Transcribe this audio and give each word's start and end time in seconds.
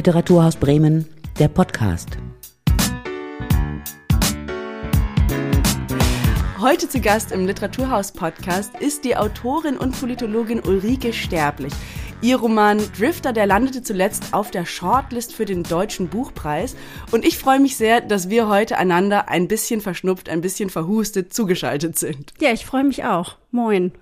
Literaturhaus 0.00 0.56
Bremen, 0.56 1.04
der 1.38 1.48
Podcast. 1.48 2.16
Heute 6.58 6.88
zu 6.88 7.02
Gast 7.02 7.32
im 7.32 7.44
Literaturhaus-Podcast 7.44 8.80
ist 8.80 9.04
die 9.04 9.18
Autorin 9.18 9.76
und 9.76 10.00
Politologin 10.00 10.60
Ulrike 10.60 11.12
Sterblich. 11.12 11.74
Ihr 12.22 12.36
Roman 12.36 12.78
Drifter, 12.96 13.34
der 13.34 13.44
landete 13.44 13.82
zuletzt 13.82 14.32
auf 14.32 14.50
der 14.50 14.64
Shortlist 14.64 15.34
für 15.34 15.44
den 15.44 15.64
Deutschen 15.64 16.08
Buchpreis. 16.08 16.76
Und 17.12 17.26
ich 17.26 17.36
freue 17.36 17.60
mich 17.60 17.76
sehr, 17.76 18.00
dass 18.00 18.30
wir 18.30 18.48
heute 18.48 18.78
einander 18.78 19.28
ein 19.28 19.48
bisschen 19.48 19.82
verschnupft, 19.82 20.30
ein 20.30 20.40
bisschen 20.40 20.70
verhustet 20.70 21.34
zugeschaltet 21.34 21.98
sind. 21.98 22.32
Ja, 22.40 22.52
ich 22.52 22.64
freue 22.64 22.84
mich 22.84 23.04
auch. 23.04 23.36
Moin. 23.50 23.92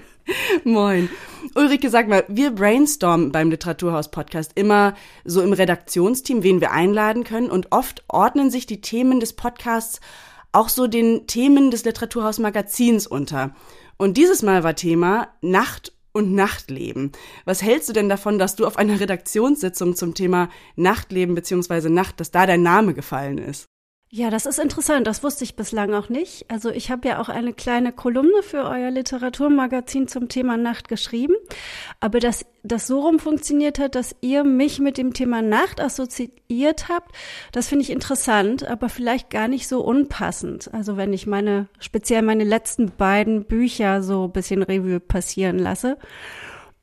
Moin. 0.64 1.10
Ulrike, 1.56 1.88
sag 1.88 2.08
mal, 2.08 2.24
wir 2.26 2.50
brainstormen 2.50 3.30
beim 3.30 3.48
Literaturhaus-Podcast 3.48 4.52
immer 4.56 4.94
so 5.24 5.40
im 5.40 5.52
Redaktionsteam, 5.52 6.42
wen 6.42 6.60
wir 6.60 6.72
einladen 6.72 7.22
können. 7.22 7.48
Und 7.48 7.70
oft 7.70 8.02
ordnen 8.08 8.50
sich 8.50 8.66
die 8.66 8.80
Themen 8.80 9.20
des 9.20 9.34
Podcasts 9.34 10.00
auch 10.50 10.68
so 10.68 10.88
den 10.88 11.28
Themen 11.28 11.70
des 11.70 11.84
Literaturhaus-Magazins 11.84 13.06
unter. 13.06 13.54
Und 13.98 14.16
dieses 14.16 14.42
Mal 14.42 14.64
war 14.64 14.74
Thema 14.74 15.28
Nacht 15.42 15.92
und 16.12 16.32
Nachtleben. 16.32 17.12
Was 17.44 17.62
hältst 17.62 17.88
du 17.88 17.92
denn 17.92 18.08
davon, 18.08 18.38
dass 18.38 18.56
du 18.56 18.66
auf 18.66 18.76
einer 18.76 18.98
Redaktionssitzung 18.98 19.94
zum 19.94 20.14
Thema 20.14 20.48
Nachtleben 20.74 21.36
bzw. 21.36 21.88
Nacht, 21.88 22.18
dass 22.18 22.32
da 22.32 22.46
dein 22.46 22.62
Name 22.62 22.94
gefallen 22.94 23.38
ist? 23.38 23.66
Ja, 24.16 24.30
das 24.30 24.46
ist 24.46 24.60
interessant. 24.60 25.08
Das 25.08 25.24
wusste 25.24 25.42
ich 25.42 25.56
bislang 25.56 25.92
auch 25.92 26.08
nicht. 26.08 26.48
Also 26.48 26.70
ich 26.70 26.92
habe 26.92 27.08
ja 27.08 27.20
auch 27.20 27.28
eine 27.28 27.52
kleine 27.52 27.90
Kolumne 27.90 28.44
für 28.44 28.62
euer 28.62 28.92
Literaturmagazin 28.92 30.06
zum 30.06 30.28
Thema 30.28 30.56
Nacht 30.56 30.86
geschrieben. 30.86 31.34
Aber 31.98 32.20
dass 32.20 32.46
das 32.62 32.86
so 32.86 33.00
rum 33.00 33.18
funktioniert 33.18 33.80
hat, 33.80 33.96
dass 33.96 34.14
ihr 34.20 34.44
mich 34.44 34.78
mit 34.78 34.98
dem 34.98 35.14
Thema 35.14 35.42
Nacht 35.42 35.80
assoziiert 35.80 36.88
habt, 36.88 37.12
das 37.50 37.66
finde 37.66 37.82
ich 37.82 37.90
interessant, 37.90 38.64
aber 38.64 38.88
vielleicht 38.88 39.30
gar 39.30 39.48
nicht 39.48 39.66
so 39.66 39.80
unpassend. 39.80 40.72
Also 40.72 40.96
wenn 40.96 41.12
ich 41.12 41.26
meine, 41.26 41.66
speziell 41.80 42.22
meine 42.22 42.44
letzten 42.44 42.92
beiden 42.96 43.42
Bücher 43.46 44.00
so 44.00 44.26
ein 44.26 44.32
bisschen 44.32 44.62
Revue 44.62 45.00
passieren 45.00 45.58
lasse. 45.58 45.98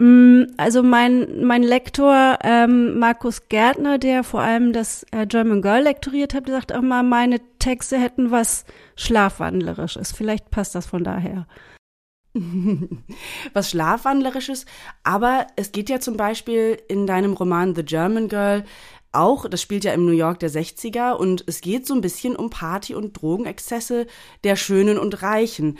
Mm, 0.01 0.45
also 0.57 0.81
mein, 0.81 1.45
mein 1.45 1.61
Lektor 1.61 2.39
ähm, 2.41 2.97
Markus 2.97 3.49
Gärtner, 3.49 3.99
der 3.99 4.23
vor 4.23 4.41
allem 4.41 4.73
das 4.73 5.05
äh, 5.11 5.27
German 5.27 5.61
Girl 5.61 5.83
lektoriert 5.83 6.33
hat, 6.33 6.47
sagt 6.47 6.73
auch 6.73 6.81
mal, 6.81 7.03
meine 7.03 7.39
Texte 7.59 7.99
hätten 7.99 8.31
was 8.31 8.65
Schlafwandlerisches. 8.95 10.11
Vielleicht 10.11 10.49
passt 10.49 10.73
das 10.73 10.87
von 10.87 11.03
daher. 11.03 11.45
was 13.53 13.69
Schlafwandlerisches, 13.69 14.65
aber 15.03 15.45
es 15.55 15.71
geht 15.71 15.89
ja 15.89 15.99
zum 15.99 16.17
Beispiel 16.17 16.81
in 16.87 17.05
deinem 17.05 17.33
Roman 17.33 17.75
The 17.75 17.83
German 17.83 18.27
Girl 18.27 18.63
auch, 19.11 19.47
das 19.47 19.61
spielt 19.61 19.83
ja 19.83 19.93
im 19.93 20.05
New 20.05 20.13
York 20.13 20.39
der 20.39 20.49
60er 20.49 21.11
und 21.11 21.43
es 21.45 21.61
geht 21.61 21.85
so 21.85 21.93
ein 21.93 22.01
bisschen 22.01 22.35
um 22.35 22.49
Party- 22.49 22.95
und 22.95 23.21
Drogenexzesse 23.21 24.07
der 24.45 24.55
Schönen 24.55 24.97
und 24.97 25.21
Reichen. 25.21 25.77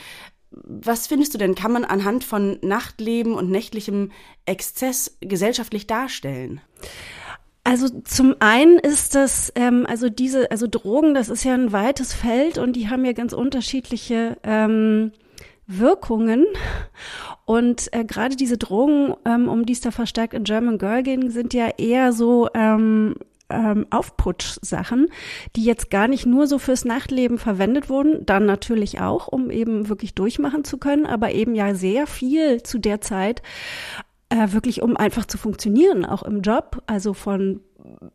Was 0.51 1.07
findest 1.07 1.33
du 1.33 1.37
denn, 1.37 1.55
kann 1.55 1.71
man 1.71 1.85
anhand 1.85 2.23
von 2.23 2.57
Nachtleben 2.61 3.33
und 3.33 3.49
nächtlichem 3.49 4.11
Exzess 4.45 5.17
gesellschaftlich 5.21 5.87
darstellen? 5.87 6.61
Also 7.63 7.89
zum 8.03 8.35
einen 8.39 8.79
ist 8.79 9.15
das, 9.15 9.53
ähm, 9.55 9.85
also 9.87 10.09
diese, 10.09 10.49
also 10.51 10.67
Drogen, 10.67 11.13
das 11.13 11.29
ist 11.29 11.43
ja 11.43 11.53
ein 11.53 11.71
weites 11.71 12.13
Feld 12.13 12.57
und 12.57 12.75
die 12.75 12.89
haben 12.89 13.05
ja 13.05 13.13
ganz 13.13 13.33
unterschiedliche 13.33 14.37
ähm, 14.43 15.11
Wirkungen. 15.67 16.45
Und 17.45 17.93
äh, 17.93 18.03
gerade 18.03 18.35
diese 18.35 18.57
Drogen, 18.57 19.15
ähm, 19.25 19.47
um 19.47 19.65
die 19.65 19.73
es 19.73 19.81
da 19.81 19.91
verstärkt 19.91 20.33
in 20.33 20.43
German 20.43 20.79
Girl 20.79 21.03
ging, 21.03 21.29
sind 21.29 21.53
ja 21.53 21.69
eher 21.77 22.13
so 22.13 22.49
ähm, 22.53 23.15
ähm, 23.51 23.85
Aufputsch-Sachen, 23.89 25.07
die 25.55 25.63
jetzt 25.63 25.89
gar 25.89 26.07
nicht 26.07 26.25
nur 26.25 26.47
so 26.47 26.57
fürs 26.59 26.85
Nachtleben 26.85 27.37
verwendet 27.37 27.89
wurden, 27.89 28.25
dann 28.25 28.45
natürlich 28.45 29.01
auch, 29.01 29.27
um 29.27 29.49
eben 29.51 29.89
wirklich 29.89 30.15
durchmachen 30.15 30.63
zu 30.63 30.77
können, 30.77 31.05
aber 31.05 31.31
eben 31.31 31.55
ja 31.55 31.75
sehr 31.75 32.07
viel 32.07 32.63
zu 32.63 32.79
der 32.79 33.01
Zeit 33.01 33.41
äh, 34.31 34.53
wirklich 34.53 34.81
um 34.81 34.95
einfach 34.97 35.25
zu 35.25 35.37
funktionieren, 35.37 36.05
auch 36.05 36.23
im 36.23 36.41
Job, 36.41 36.81
also 36.87 37.13
von 37.13 37.59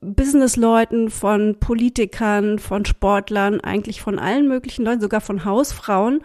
Businessleuten, 0.00 1.10
von 1.10 1.58
Politikern, 1.58 2.58
von 2.58 2.84
Sportlern, 2.84 3.60
eigentlich 3.60 4.00
von 4.00 4.18
allen 4.18 4.48
möglichen 4.48 4.84
Leuten, 4.84 5.00
sogar 5.00 5.20
von 5.20 5.44
Hausfrauen, 5.44 6.22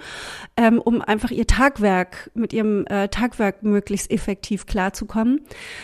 ähm, 0.58 0.80
um 0.80 1.02
einfach 1.02 1.32
ihr 1.32 1.48
Tagwerk, 1.48 2.32
mit 2.34 2.54
ihrem 2.54 2.86
äh, 2.88 3.08
Tagwerk 3.08 3.64
möglichst 3.64 4.12
effektiv 4.12 4.66
klarzukommen. 4.66 5.42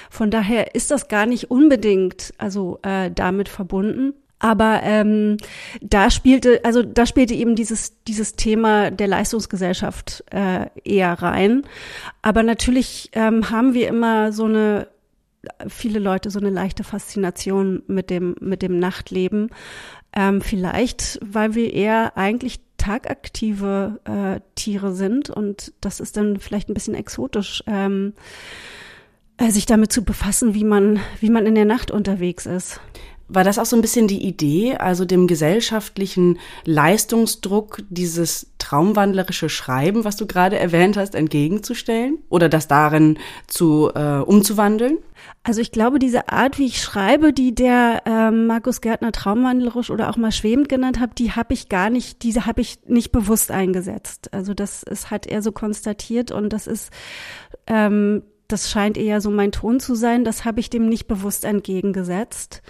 Von 0.10 0.32
daher 0.32 0.76
ist 0.76 0.92
das 0.92 1.08
gar 1.08 1.26
nicht 1.26 1.52
unbedingt 1.52 2.34
also 2.38 2.80
äh, 2.84 3.12
damit 3.12 3.50
verbunden. 3.50 4.14
Aber 4.40 4.82
ähm, 4.84 5.38
da 5.82 6.12
spielte, 6.12 6.62
also 6.64 6.84
da 6.84 7.06
spielte 7.08 7.34
eben 7.34 7.56
dieses 7.56 8.04
dieses 8.04 8.36
Thema 8.36 8.92
der 8.92 9.08
Leistungsgesellschaft 9.08 10.24
äh, 10.32 10.68
eher 10.84 11.14
rein. 11.14 11.64
Aber 12.22 12.44
natürlich 12.44 13.10
ähm, 13.14 13.50
haben 13.50 13.74
wir 13.74 13.88
immer 13.88 14.32
so 14.32 14.46
eine 14.46 14.88
viele 15.68 16.00
Leute 16.00 16.30
so 16.30 16.40
eine 16.40 16.50
leichte 16.50 16.84
Faszination 16.84 17.84
mit 17.88 18.10
dem, 18.10 18.36
mit 18.40 18.62
dem 18.62 18.80
Nachtleben. 18.80 19.50
Ähm, 20.16 20.42
vielleicht, 20.42 21.20
weil 21.24 21.56
wir 21.56 21.74
eher 21.74 22.18
eigentlich 22.18 22.60
tagaktive 22.78 24.00
äh, 24.06 24.40
Tiere 24.56 24.94
sind 24.94 25.30
und 25.30 25.74
das 25.82 26.00
ist 26.00 26.16
dann 26.18 26.40
vielleicht 26.40 26.70
ein 26.70 26.74
bisschen 26.74 26.96
exotisch, 26.96 27.64
ähm, 27.68 28.14
äh, 29.38 29.50
sich 29.50 29.66
damit 29.66 29.92
zu 29.92 30.04
befassen, 30.04 30.54
wie 30.54 30.64
man, 30.64 31.00
wie 31.20 31.30
man 31.30 31.46
in 31.46 31.56
der 31.56 31.66
Nacht 31.66 31.92
unterwegs 31.92 32.46
ist. 32.46 32.80
War 33.30 33.44
das 33.44 33.60
auch 33.60 33.66
so 33.66 33.76
ein 33.76 33.82
bisschen 33.82 34.08
die 34.08 34.26
Idee, 34.26 34.76
also 34.78 35.04
dem 35.04 35.28
gesellschaftlichen 35.28 36.40
Leistungsdruck 36.64 37.82
dieses 37.90 38.52
traumwandlerische 38.58 39.50
Schreiben, 39.50 40.06
was 40.06 40.16
du 40.16 40.26
gerade 40.28 40.58
erwähnt 40.58 40.96
hast, 40.96 41.14
entgegenzustellen 41.14 42.20
oder 42.30 42.48
das 42.48 42.68
darin 42.68 43.20
zu 43.48 43.92
äh, 43.94 44.20
umzuwandeln? 44.20 45.00
Also 45.44 45.62
ich 45.62 45.72
glaube, 45.72 46.00
diese 46.00 46.30
Art, 46.30 46.58
wie 46.58 46.66
ich 46.66 46.82
schreibe, 46.82 47.34
die 47.34 47.54
der 47.54 48.04
äh, 48.06 48.32
Markus 48.32 48.82
Gärtner 48.82 49.12
traumwandlerisch 49.12 49.90
oder 49.90 50.10
auch 50.10 50.18
mal 50.18 50.32
schwebend 50.32 50.70
genannt 50.70 51.00
hat, 51.00 51.20
die 51.20 51.32
habe 51.32 51.54
ich 51.54 51.70
gar 51.70 51.90
nicht, 51.90 52.24
diese 52.24 52.46
habe 52.46 52.62
ich 52.62 52.80
nicht 52.88 53.12
bewusst 53.12 53.52
eingesetzt. 53.52 54.34
Also 54.34 54.54
das 54.54 54.84
ist, 54.84 55.12
hat 55.12 55.26
er 55.26 55.42
so 55.42 55.52
konstatiert 55.52 56.32
und 56.32 56.52
das 56.52 56.68
ist, 56.68 56.92
ähm, 57.66 58.24
das 58.48 58.70
scheint 58.70 58.98
eher 58.98 59.20
so 59.20 59.30
mein 59.30 59.52
Ton 59.52 59.80
zu 59.80 59.96
sein. 59.96 60.24
Das 60.24 60.46
habe 60.46 60.60
ich 60.60 60.70
dem 60.70 60.88
nicht 60.88 61.08
bewusst 61.08 61.46
entgegengesetzt. 61.46 62.62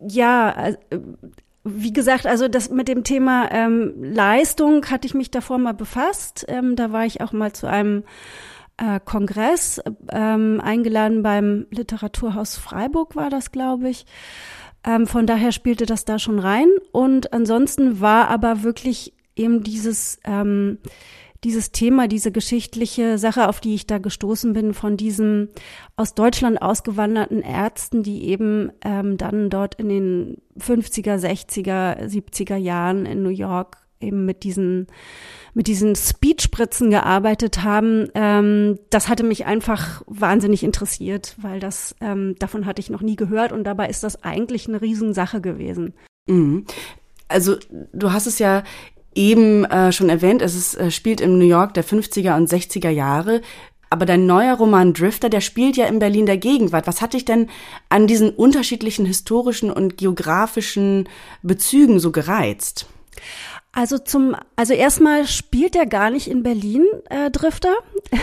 Ja, 0.00 0.68
äh, 0.68 0.76
wie 1.64 1.92
gesagt, 1.92 2.26
also 2.26 2.48
das 2.48 2.70
mit 2.70 2.86
dem 2.86 3.02
Thema 3.02 3.50
ähm, 3.50 3.94
Leistung 4.00 4.86
hatte 4.86 5.06
ich 5.06 5.14
mich 5.14 5.30
davor 5.30 5.58
mal 5.58 5.74
befasst. 5.74 6.44
Ähm, 6.48 6.76
da 6.76 6.92
war 6.92 7.06
ich 7.06 7.20
auch 7.20 7.32
mal 7.32 7.52
zu 7.52 7.66
einem 7.66 8.04
äh, 8.76 9.00
Kongress, 9.04 9.82
ähm, 10.12 10.60
eingeladen 10.62 11.22
beim 11.22 11.66
Literaturhaus 11.70 12.56
Freiburg 12.56 13.16
war 13.16 13.30
das, 13.30 13.50
glaube 13.50 13.88
ich. 13.88 14.06
Ähm, 14.84 15.06
von 15.06 15.26
daher 15.26 15.50
spielte 15.50 15.86
das 15.86 16.04
da 16.04 16.18
schon 16.18 16.38
rein. 16.38 16.68
Und 16.92 17.32
ansonsten 17.32 18.00
war 18.00 18.28
aber 18.28 18.62
wirklich 18.62 19.14
eben 19.34 19.62
dieses, 19.64 20.20
ähm, 20.24 20.78
dieses 21.46 21.70
Thema, 21.70 22.08
diese 22.08 22.32
geschichtliche 22.32 23.18
Sache, 23.18 23.48
auf 23.48 23.60
die 23.60 23.76
ich 23.76 23.86
da 23.86 23.98
gestoßen 23.98 24.52
bin, 24.52 24.74
von 24.74 24.96
diesen 24.96 25.48
aus 25.94 26.14
Deutschland 26.14 26.60
ausgewanderten 26.60 27.40
Ärzten, 27.40 28.02
die 28.02 28.24
eben 28.24 28.72
ähm, 28.84 29.16
dann 29.16 29.48
dort 29.48 29.76
in 29.76 29.88
den 29.88 30.42
50er, 30.58 31.16
60er, 31.16 32.08
70er 32.08 32.56
Jahren 32.56 33.06
in 33.06 33.22
New 33.22 33.28
York 33.28 33.76
eben 34.00 34.24
mit 34.24 34.42
diesen 34.42 34.88
mit 35.54 35.68
diesen 35.68 35.94
Speedspritzen 35.94 36.90
gearbeitet 36.90 37.62
haben, 37.62 38.08
ähm, 38.14 38.80
das 38.90 39.08
hatte 39.08 39.22
mich 39.22 39.46
einfach 39.46 40.02
wahnsinnig 40.06 40.64
interessiert, 40.64 41.36
weil 41.40 41.60
das 41.60 41.94
ähm, 42.00 42.34
davon 42.40 42.66
hatte 42.66 42.80
ich 42.80 42.90
noch 42.90 43.02
nie 43.02 43.16
gehört 43.16 43.52
und 43.52 43.62
dabei 43.62 43.88
ist 43.88 44.02
das 44.02 44.24
eigentlich 44.24 44.66
eine 44.66 44.82
Riesensache 44.82 45.40
gewesen. 45.40 45.94
Mhm. 46.26 46.66
Also 47.28 47.56
du 47.92 48.12
hast 48.12 48.26
es 48.26 48.40
ja 48.40 48.64
eben 49.16 49.64
äh, 49.64 49.92
schon 49.92 50.08
erwähnt, 50.08 50.42
es 50.42 50.54
ist, 50.54 50.74
äh, 50.74 50.90
spielt 50.90 51.20
im 51.20 51.38
New 51.38 51.46
York 51.46 51.74
der 51.74 51.84
50er 51.84 52.36
und 52.36 52.50
60er 52.50 52.90
Jahre. 52.90 53.40
Aber 53.88 54.04
dein 54.04 54.26
neuer 54.26 54.56
Roman 54.56 54.92
Drifter, 54.92 55.28
der 55.28 55.40
spielt 55.40 55.76
ja 55.76 55.86
in 55.86 56.00
Berlin 56.00 56.26
der 56.26 56.38
Gegenwart. 56.38 56.86
Was 56.86 57.00
hat 57.00 57.14
dich 57.14 57.24
denn 57.24 57.48
an 57.88 58.06
diesen 58.06 58.30
unterschiedlichen 58.30 59.06
historischen 59.06 59.70
und 59.70 59.96
geografischen 59.96 61.08
Bezügen 61.42 62.00
so 62.00 62.10
gereizt? 62.10 62.86
Also 63.72 63.98
zum, 63.98 64.34
also 64.56 64.72
erstmal 64.72 65.26
spielt 65.26 65.76
er 65.76 65.86
gar 65.86 66.10
nicht 66.10 66.28
in 66.28 66.42
Berlin, 66.42 66.84
äh, 67.10 67.30
Drifter. 67.30 67.74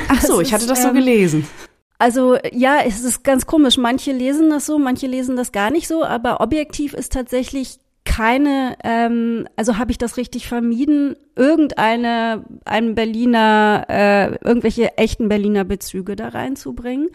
Ach 0.09 0.21
so, 0.21 0.41
ich 0.41 0.53
hatte 0.53 0.67
das 0.67 0.81
so 0.81 0.89
ähm, 0.89 0.95
gelesen. 0.95 1.47
Also 1.97 2.37
ja, 2.51 2.79
es 2.85 3.01
ist 3.01 3.23
ganz 3.23 3.45
komisch. 3.45 3.77
Manche 3.77 4.11
lesen 4.11 4.49
das 4.49 4.65
so, 4.65 4.77
manche 4.77 5.07
lesen 5.07 5.37
das 5.37 5.53
gar 5.53 5.71
nicht 5.71 5.87
so, 5.87 6.03
aber 6.03 6.41
objektiv 6.41 6.93
ist 6.93 7.13
tatsächlich 7.13 7.79
keine, 8.05 8.75
ähm, 8.83 9.47
also 9.55 9.77
habe 9.77 9.91
ich 9.91 9.97
das 9.97 10.17
richtig 10.17 10.47
vermieden, 10.47 11.15
irgendeine, 11.35 12.44
einen 12.65 12.95
Berliner, 12.95 13.85
äh, 13.89 14.35
irgendwelche 14.45 14.97
echten 14.97 15.29
Berliner 15.29 15.63
Bezüge 15.63 16.15
da 16.15 16.27
reinzubringen. 16.29 17.09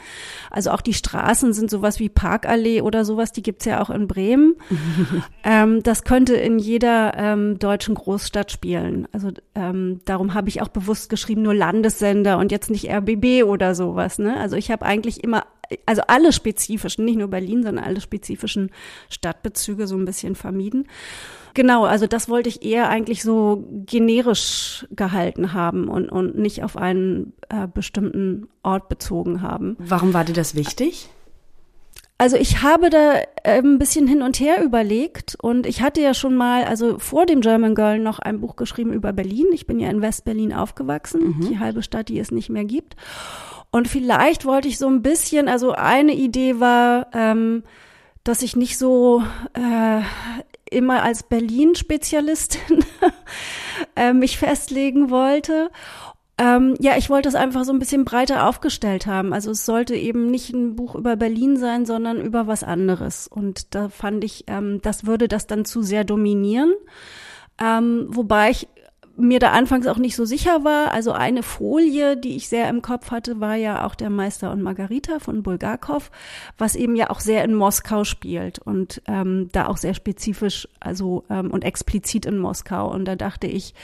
Also 0.51 0.71
auch 0.71 0.81
die 0.81 0.95
Straßen 0.95 1.53
sind 1.53 1.71
sowas 1.71 2.01
wie 2.01 2.09
Parkallee 2.09 2.81
oder 2.81 3.05
sowas, 3.05 3.33
die 3.33 3.43
gibt's 3.43 3.67
ja 3.67 3.83
auch 3.83 3.91
in 3.91 4.09
Bremen. 4.09 4.55
ähm, 5.45 5.83
das 5.83 6.05
könnte 6.05 6.35
in 6.35 6.59
jeder 6.59 7.13
ähm, 7.17 7.59
deutschen 7.59 7.95
Großstadt 7.95 8.51
spielen. 8.51 9.07
Also 9.13 9.31
ähm, 9.55 10.01
darum 10.07 10.33
habe 10.35 10.49
ich 10.49 10.63
auch 10.63 10.69
bewusst 10.69 11.11
geschrieben, 11.11 11.43
nur 11.43 11.55
Landessender 11.55 12.39
und 12.39 12.51
jetzt 12.51 12.71
nicht 12.71 12.91
RBB 12.91 13.45
oder 13.45 13.75
sowas. 13.75 14.19
Ne? 14.19 14.37
Also 14.39 14.57
ich 14.57 14.71
habe 14.71 14.87
eigentlich 14.87 15.23
immer 15.23 15.45
also 15.87 16.03
alle 16.07 16.33
spezifischen, 16.33 17.05
nicht 17.05 17.19
nur 17.19 17.29
Berlin, 17.29 17.63
sondern 17.63 17.85
alle 17.85 18.01
spezifischen 18.01 18.71
Stadtbezüge 19.09 19.87
so 19.87 19.97
ein 19.97 20.05
bisschen 20.05 20.35
vermieden. 20.35 20.89
Genau, 21.55 21.85
also 21.85 22.07
das 22.07 22.29
wollte 22.29 22.49
ich 22.49 22.63
eher 22.63 22.89
eigentlich 22.89 23.23
so 23.23 23.65
generisch 23.87 24.87
gehalten 24.91 25.53
haben 25.53 25.89
und, 25.89 26.09
und 26.09 26.39
nicht 26.39 26.63
auf 26.63 26.77
einen 26.77 27.33
äh, 27.49 27.67
bestimmten 27.67 28.49
Ort 28.63 28.89
bezogen 28.89 29.43
haben. 29.43 29.77
Warum 29.79 30.15
war 30.15 30.25
dir 30.25 30.35
das 30.35 30.55
wichtig? 30.55 31.09
Also 32.21 32.37
ich 32.37 32.63
habe 32.63 32.91
da 32.91 33.21
äh, 33.45 33.59
ein 33.59 33.79
bisschen 33.79 34.09
hin 34.09 34.23
und 34.23 34.41
her 34.41 34.63
überlegt 34.63 35.37
und 35.41 35.67
ich 35.67 35.83
hatte 35.83 36.01
ja 36.01 36.15
schon 36.15 36.35
mal, 36.35 36.65
also 36.65 36.99
vor 36.99 37.27
dem 37.27 37.41
German 37.41 37.77
Girl 37.77 38.01
noch 38.01 38.19
ein 38.19 38.41
Buch 38.41 38.57
geschrieben 38.57 38.93
über 38.93 39.13
Berlin. 39.13 39.47
Ich 39.53 39.69
bin 39.69 39.79
ja 39.79 39.89
in 39.89 40.03
West-Berlin 40.03 40.53
aufgewachsen, 40.53 41.37
mhm. 41.39 41.49
die 41.49 41.59
halbe 41.61 41.81
Stadt, 41.81 42.09
die 42.09 42.19
es 42.19 42.33
nicht 42.33 42.51
mehr 42.51 42.65
gibt. 42.65 42.97
Und 43.71 43.89
vielleicht 43.89 44.45
wollte 44.45 44.69
ich 44.69 44.79
so 44.79 44.89
ein 44.89 45.03
bisschen, 45.03 45.49
also 45.49 45.73
eine 45.73 46.15
Idee 46.15 46.59
war, 46.61 47.09
ähm, 47.13 47.65
dass 48.25 48.43
ich 48.43 48.57
nicht 48.57 48.79
so 48.79 49.23
äh, 49.55 50.01
immer 50.71 51.03
als 51.03 51.23
Berlin-Spezialistin 51.23 52.85
äh, 53.97 54.13
mich 54.13 54.39
festlegen 54.39 55.11
wollte. 55.11 55.71
Ähm, 56.41 56.77
ja, 56.79 56.97
ich 56.97 57.11
wollte 57.11 57.29
es 57.29 57.35
einfach 57.35 57.65
so 57.65 57.73
ein 57.73 57.81
bisschen 57.81 58.05
breiter 58.05 58.47
aufgestellt 58.47 59.07
haben. 59.07 59.33
Also 59.33 59.51
es 59.51 59.67
sollte 59.67 59.97
eben 59.97 60.31
nicht 60.31 60.51
ein 60.51 60.77
Buch 60.77 60.95
über 60.95 61.17
Berlin 61.17 61.57
sein, 61.57 61.85
sondern 61.85 62.21
über 62.21 62.47
was 62.47 62.63
anderes. 62.63 63.27
Und 63.27 63.75
da 63.75 63.89
fand 63.89 64.23
ich, 64.23 64.45
ähm, 64.47 64.81
das 64.83 65.05
würde 65.05 65.27
das 65.27 65.47
dann 65.47 65.65
zu 65.65 65.83
sehr 65.83 66.05
dominieren. 66.05 66.73
Ähm, 67.61 68.07
wobei 68.09 68.51
ich 68.51 68.69
mir 69.19 69.41
da 69.41 69.51
anfangs 69.51 69.87
auch 69.87 69.99
nicht 69.99 70.15
so 70.17 70.25
sicher 70.25 70.65
war. 70.65 70.93
Also 70.93 71.13
eine 71.13 71.43
Folie, 71.43 72.17
die 72.17 72.37
ich 72.37 72.49
sehr 72.49 72.69
im 72.69 72.83
Kopf 72.83 73.11
hatte, 73.11 73.41
war 73.41 73.57
ja 73.57 73.85
auch 73.85 73.95
der 73.95 74.11
Meister 74.11 74.53
und 74.53 74.63
Margarita 74.63 75.19
von 75.19 75.43
Bulgakov, 75.43 76.11
was 76.57 76.77
eben 76.77 76.95
ja 76.95 77.11
auch 77.11 77.21
sehr 77.21 77.45
in 77.45 77.55
Moskau 77.55 78.05
spielt 78.05 78.61
und 78.61 79.03
ähm, 79.07 79.49
da 79.53 79.67
auch 79.67 79.77
sehr 79.77 79.95
spezifisch, 79.95 80.69
also 80.81 81.25
ähm, 81.29 81.51
und 81.51 81.65
explizit 81.65 82.27
in 82.27 82.39
Moskau. 82.39 82.91
Und 82.91 83.07
da 83.07 83.17
dachte 83.17 83.49
ich, 83.49 83.75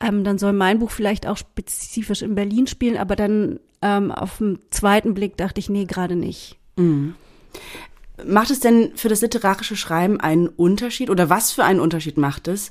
ähm, 0.00 0.24
dann 0.24 0.38
soll 0.38 0.52
mein 0.52 0.80
Buch 0.80 0.90
vielleicht 0.90 1.26
auch 1.26 1.36
spezifisch 1.36 2.22
in 2.22 2.34
Berlin 2.34 2.66
spielen, 2.66 2.96
aber 2.96 3.16
dann 3.16 3.60
ähm, 3.82 4.10
auf 4.10 4.38
dem 4.38 4.58
zweiten 4.70 5.14
Blick 5.14 5.36
dachte 5.36 5.60
ich, 5.60 5.68
nee, 5.68 5.84
gerade 5.84 6.16
nicht. 6.16 6.58
Mhm. 6.76 7.14
Macht 8.24 8.50
es 8.50 8.60
denn 8.60 8.92
für 8.96 9.08
das 9.08 9.20
literarische 9.20 9.76
Schreiben 9.76 10.20
einen 10.20 10.48
Unterschied 10.48 11.10
oder 11.10 11.30
was 11.30 11.52
für 11.52 11.64
einen 11.64 11.80
Unterschied 11.80 12.16
macht 12.16 12.48
es, 12.48 12.70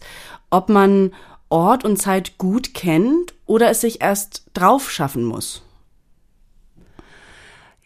ob 0.50 0.69
man 0.69 1.12
Ort 1.55 1.85
und 1.85 1.95
Zeit 1.95 2.37
gut 2.37 2.73
kennt 2.73 3.33
oder 3.45 3.69
es 3.69 3.79
sich 3.79 4.01
erst 4.01 4.43
drauf 4.53 4.91
schaffen 4.91 5.23
muss? 5.23 5.63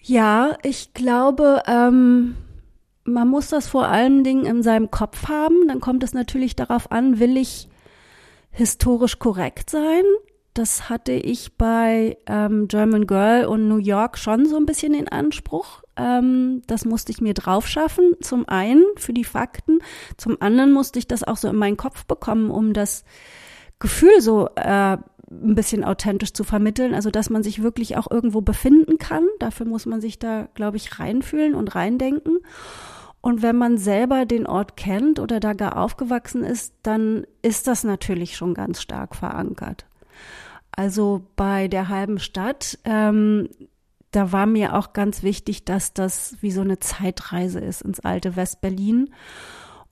Ja, 0.02 0.58
ich 0.64 0.96
glaube, 0.96 1.62
ähm, 1.68 2.36
man 3.04 3.28
muss 3.28 3.50
das 3.50 3.68
vor 3.68 3.88
allen 3.88 4.24
Dingen 4.24 4.48
in 4.48 4.64
seinem 4.64 4.90
Kopf 4.90 5.28
haben. 5.28 5.68
Dann 5.68 5.82
kommt 5.82 6.04
es 6.04 6.16
natürlich 6.16 6.56
darauf 6.56 6.92
an, 6.92 7.20
will 7.20 7.38
ich 7.38 7.70
historisch 8.50 9.20
korrekt 9.20 9.70
sein? 9.70 10.04
Das 10.56 10.90
hatte 10.90 11.12
ich 11.12 11.56
bei 11.56 12.18
ähm, 12.26 12.68
German 12.68 13.06
Girl 13.06 13.46
und 13.46 13.68
New 13.68 13.78
York 13.78 14.18
schon 14.18 14.48
so 14.48 14.58
ein 14.58 14.66
bisschen 14.66 14.96
in 14.96 15.08
Anspruch. 15.08 15.84
Ähm, 15.96 16.64
das 16.66 16.86
musste 16.86 17.12
ich 17.12 17.22
mir 17.22 17.36
drauf 17.36 17.68
schaffen. 17.68 18.16
Zum 18.20 18.50
einen 18.50 18.84
für 18.96 19.14
die 19.14 19.26
Fakten, 19.26 19.78
zum 20.18 20.42
anderen 20.42 20.72
musste 20.72 20.98
ich 20.98 21.08
das 21.08 21.24
auch 21.24 21.38
so 21.38 21.48
in 21.48 21.56
meinen 21.56 21.78
Kopf 21.78 22.06
bekommen, 22.06 22.50
um 22.50 22.74
das 22.74 23.04
Gefühl 23.80 24.22
so 24.22 24.50
äh, 24.56 24.98
ein 25.32 25.56
bisschen 25.56 25.84
authentisch 25.84 26.34
zu 26.34 26.44
vermitteln, 26.44 26.94
also 26.94 27.12
dass 27.12 27.30
man 27.30 27.44
sich 27.44 27.62
wirklich 27.62 27.98
auch 27.98 28.10
irgendwo 28.10 28.42
befinden 28.42 28.98
kann. 28.98 29.26
Dafür 29.40 29.66
muss 29.66 29.86
man 29.86 30.02
sich 30.02 30.20
da, 30.20 30.48
glaube 30.54 30.78
ich, 30.78 31.00
reinfühlen 31.00 31.56
und 31.56 31.76
reindenken. 31.76 32.40
Und 33.22 33.42
wenn 33.42 33.58
man 33.58 33.78
selber 33.78 34.26
den 34.26 34.48
Ort 34.48 34.78
kennt 34.78 35.20
oder 35.20 35.40
da 35.40 35.54
gar 35.54 35.78
aufgewachsen 35.78 36.44
ist, 36.44 36.74
dann 36.84 37.26
ist 37.42 37.68
das 37.68 37.84
natürlich 37.84 38.38
schon 38.38 38.54
ganz 38.54 38.82
stark 38.82 39.16
verankert. 39.16 39.86
Also 40.72 41.26
bei 41.36 41.68
der 41.68 41.90
halben 41.90 42.20
Stadt, 42.20 42.80
ähm, 42.86 43.50
da 44.12 44.32
war 44.32 44.46
mir 44.46 44.76
auch 44.76 44.94
ganz 44.94 45.22
wichtig, 45.22 45.66
dass 45.66 45.94
das 45.94 46.38
wie 46.42 46.52
so 46.52 46.62
eine 46.62 46.80
Zeitreise 46.80 47.60
ist 47.60 47.82
ins 47.82 48.00
alte 48.00 48.36
Westberlin. 48.36 49.10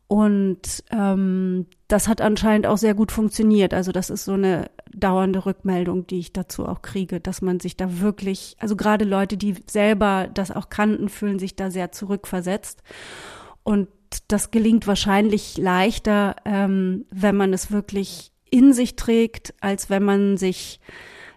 Und 0.07 0.86
ähm, 0.92 1.65
das 1.89 2.07
hat 2.07 2.21
anscheinend 2.21 2.65
auch 2.65 2.77
sehr 2.77 2.94
gut 2.94 3.12
funktioniert. 3.12 3.74
Also 3.74 3.92
das 3.92 4.09
ist 4.09 4.24
so 4.24 4.33
eine 4.33 4.69
dauernde 4.94 5.45
Rückmeldung, 5.45 6.07
die 6.07 6.19
ich 6.19 6.31
dazu 6.31 6.65
auch 6.65 6.81
kriege, 6.81 7.19
dass 7.19 7.42
man 7.42 7.59
sich 7.59 7.75
da 7.75 8.00
wirklich, 8.00 8.56
also 8.59 8.77
gerade 8.77 9.04
Leute, 9.04 9.36
die 9.36 9.56
selber 9.68 10.30
das 10.33 10.51
auch 10.51 10.69
kannten, 10.69 11.09
fühlen 11.09 11.39
sich 11.39 11.56
da 11.56 11.69
sehr 11.69 11.92
zurückversetzt. 11.92 12.83
Und 13.63 13.89
das 14.30 14.51
gelingt 14.51 14.88
wahrscheinlich 14.88 15.57
leichter, 15.57 16.38
ähm, 16.45 17.06
wenn 17.12 17.36
man 17.36 17.51
es 17.51 17.71
wirklich 17.71 18.31
in 18.50 18.71
sich 18.71 18.95
trägt, 18.95 19.53
als 19.60 19.89
wenn 19.89 20.03
man 20.03 20.38
sich 20.38 20.80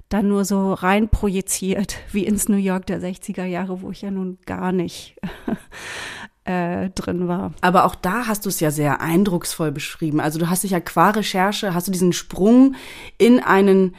da 0.09 0.23
nur 0.23 0.45
so 0.45 0.75
rein 0.75 1.09
projiziert, 1.09 1.97
wie 2.13 2.25
ins 2.25 2.49
New 2.49 2.57
York 2.57 2.87
der 2.87 3.01
60er 3.01 3.45
Jahre, 3.45 3.83
wo 3.83 3.91
ich 3.91 4.03
ja 4.03 4.13
nun 4.13 4.39
gar 4.47 4.71
nicht 4.71 5.17
äh, 6.45 6.91
drin 6.91 7.29
war. 7.29 7.53
Aber 7.61 7.85
auch 7.85 7.95
da 7.95 8.27
hast 8.27 8.45
du 8.45 8.49
es 8.49 8.61
ja 8.61 8.71
sehr 8.71 9.01
eindrucksvoll 9.01 9.73
beschrieben. 9.73 10.21
Also 10.21 10.39
du 10.39 10.49
hast 10.49 10.65
dich 10.65 10.73
ja 10.73 10.81
qua 10.81 11.11
Recherche, 11.11 11.75
hast 11.75 11.87
du 11.87 11.93
diesen 11.93 12.13
Sprung 12.13 12.75
in 13.19 13.41
einen 13.41 13.95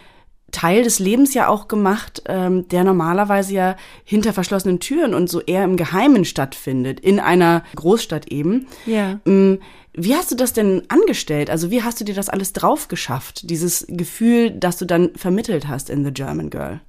Teil 0.51 0.83
des 0.83 0.99
Lebens 0.99 1.33
ja 1.33 1.47
auch 1.47 1.67
gemacht, 1.67 2.23
ähm, 2.27 2.67
der 2.67 2.83
normalerweise 2.83 3.53
ja 3.53 3.75
hinter 4.03 4.33
verschlossenen 4.33 4.79
Türen 4.79 5.13
und 5.13 5.29
so 5.29 5.41
eher 5.41 5.63
im 5.63 5.77
Geheimen 5.77 6.25
stattfindet, 6.25 6.99
in 6.99 7.19
einer 7.19 7.63
Großstadt 7.75 8.27
eben. 8.27 8.67
Ja. 8.85 9.19
Ähm, 9.25 9.59
wie 9.93 10.15
hast 10.15 10.31
du 10.31 10.35
das 10.35 10.53
denn 10.53 10.83
angestellt? 10.87 11.49
Also 11.49 11.69
wie 11.69 11.83
hast 11.83 11.99
du 11.99 12.05
dir 12.05 12.15
das 12.15 12.29
alles 12.29 12.53
drauf 12.53 12.87
geschafft? 12.87 13.49
Dieses 13.49 13.85
Gefühl, 13.89 14.51
das 14.51 14.77
du 14.77 14.85
dann 14.85 15.11
vermittelt 15.15 15.67
hast 15.67 15.89
in 15.89 16.05
The 16.05 16.11
German 16.11 16.49
Girl? 16.49 16.81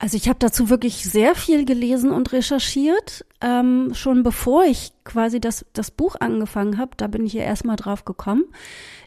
Also 0.00 0.16
ich 0.16 0.28
habe 0.28 0.38
dazu 0.38 0.70
wirklich 0.70 1.04
sehr 1.04 1.34
viel 1.34 1.64
gelesen 1.64 2.12
und 2.12 2.32
recherchiert. 2.32 3.26
Ähm, 3.40 3.90
schon 3.94 4.22
bevor 4.22 4.64
ich 4.64 4.92
quasi 5.04 5.40
das, 5.40 5.66
das 5.72 5.90
Buch 5.90 6.14
angefangen 6.20 6.78
habe, 6.78 6.92
da 6.96 7.08
bin 7.08 7.26
ich 7.26 7.32
ja 7.32 7.42
erstmal 7.42 7.76
drauf 7.76 8.04
gekommen. 8.04 8.44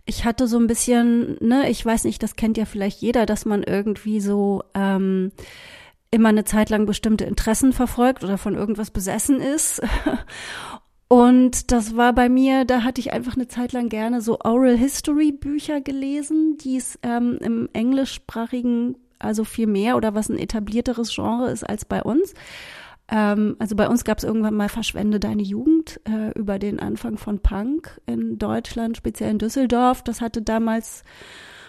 Ich 0.05 0.25
hatte 0.25 0.47
so 0.47 0.57
ein 0.57 0.67
bisschen, 0.67 1.37
ne, 1.39 1.69
ich 1.69 1.85
weiß 1.85 2.03
nicht, 2.03 2.21
das 2.21 2.35
kennt 2.35 2.57
ja 2.57 2.65
vielleicht 2.65 3.01
jeder, 3.01 3.25
dass 3.25 3.45
man 3.45 3.63
irgendwie 3.63 4.19
so 4.19 4.63
ähm, 4.73 5.31
immer 6.11 6.29
eine 6.29 6.43
Zeit 6.43 6.69
lang 6.69 6.85
bestimmte 6.85 7.23
Interessen 7.23 7.71
verfolgt 7.71 8.23
oder 8.25 8.37
von 8.37 8.55
irgendwas 8.55 8.91
besessen 8.91 9.39
ist. 9.39 9.81
Und 11.07 11.71
das 11.71 11.95
war 11.97 12.13
bei 12.13 12.29
mir, 12.29 12.63
da 12.63 12.83
hatte 12.83 13.01
ich 13.01 13.11
einfach 13.11 13.35
eine 13.35 13.47
Zeit 13.47 13.73
lang 13.73 13.89
gerne 13.89 14.21
so 14.21 14.39
Oral 14.43 14.77
History 14.77 15.33
Bücher 15.33 15.81
gelesen, 15.81 16.57
die 16.57 16.77
es 16.77 16.97
ähm, 17.03 17.37
im 17.41 17.69
englischsprachigen 17.73 18.95
also 19.23 19.43
viel 19.43 19.67
mehr 19.67 19.97
oder 19.97 20.13
was 20.15 20.29
ein 20.29 20.37
etablierteres 20.37 21.13
Genre 21.13 21.49
ist 21.49 21.63
als 21.63 21.85
bei 21.85 22.01
uns. 22.01 22.33
Ähm, 23.09 23.55
also 23.59 23.75
bei 23.75 23.87
uns 23.87 24.03
gab 24.03 24.17
es 24.17 24.23
irgendwann 24.23 24.55
mal 24.55 24.69
Verschwende 24.69 25.19
deine 25.19 25.43
Jugend 25.43 25.99
äh, 26.05 26.37
über 26.37 26.59
den 26.59 26.79
Anfang 26.79 27.17
von 27.17 27.39
Punk 27.39 27.99
in 28.05 28.37
Deutschland, 28.37 28.97
speziell 28.97 29.31
in 29.31 29.37
Düsseldorf. 29.37 30.03
Das 30.03 30.21
hatte 30.21 30.41
damals 30.41 31.03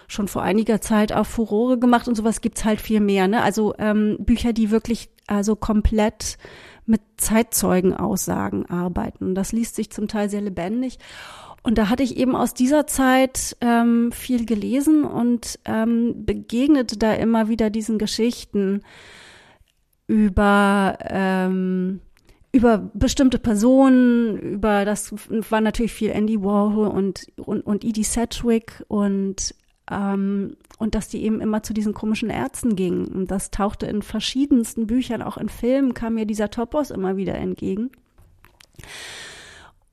schon 0.08 0.28
vor 0.28 0.42
einiger 0.42 0.80
Zeit 0.80 1.12
auch 1.12 1.26
Furore 1.26 1.78
gemacht 1.78 2.06
und 2.06 2.14
sowas 2.14 2.40
gibt's 2.40 2.64
halt 2.64 2.80
viel 2.80 3.00
mehr. 3.00 3.28
Ne? 3.28 3.42
Also 3.42 3.74
ähm, 3.78 4.18
Bücher, 4.20 4.52
die 4.52 4.70
wirklich 4.70 5.10
also 5.26 5.56
komplett 5.56 6.38
mit 6.84 7.00
Zeitzeugenaussagen 7.16 8.66
arbeiten. 8.66 9.34
Das 9.34 9.52
liest 9.52 9.76
sich 9.76 9.90
zum 9.90 10.08
Teil 10.08 10.28
sehr 10.28 10.40
lebendig. 10.40 10.98
Und 11.62 11.78
da 11.78 11.88
hatte 11.88 12.02
ich 12.02 12.16
eben 12.16 12.34
aus 12.34 12.54
dieser 12.54 12.86
Zeit 12.86 13.56
ähm, 13.60 14.10
viel 14.10 14.46
gelesen 14.46 15.04
und 15.04 15.60
ähm, 15.64 16.24
begegnete 16.24 16.96
da 16.96 17.12
immer 17.14 17.48
wieder 17.48 17.70
diesen 17.70 17.98
Geschichten 17.98 18.82
über 20.08 20.98
ähm, 21.08 22.00
über 22.54 22.78
bestimmte 22.92 23.38
Personen, 23.38 24.36
über 24.38 24.84
das 24.84 25.14
war 25.48 25.62
natürlich 25.62 25.92
viel 25.92 26.10
Andy 26.10 26.42
Warhol 26.42 26.88
und 26.88 27.26
und, 27.36 27.62
und 27.62 27.84
Edie 27.84 28.04
Sedgwick 28.04 28.84
und 28.88 29.54
ähm, 29.90 30.56
und 30.78 30.94
dass 30.94 31.08
die 31.08 31.22
eben 31.22 31.40
immer 31.40 31.62
zu 31.62 31.72
diesen 31.72 31.94
komischen 31.94 32.28
Ärzten 32.28 32.76
gingen. 32.76 33.06
Und 33.06 33.30
das 33.30 33.50
tauchte 33.50 33.86
in 33.86 34.02
verschiedensten 34.02 34.86
Büchern, 34.86 35.22
auch 35.22 35.36
in 35.36 35.48
Filmen 35.48 35.94
kam 35.94 36.14
mir 36.14 36.26
dieser 36.26 36.50
Topos 36.50 36.90
immer 36.90 37.16
wieder 37.16 37.36
entgegen. 37.36 37.90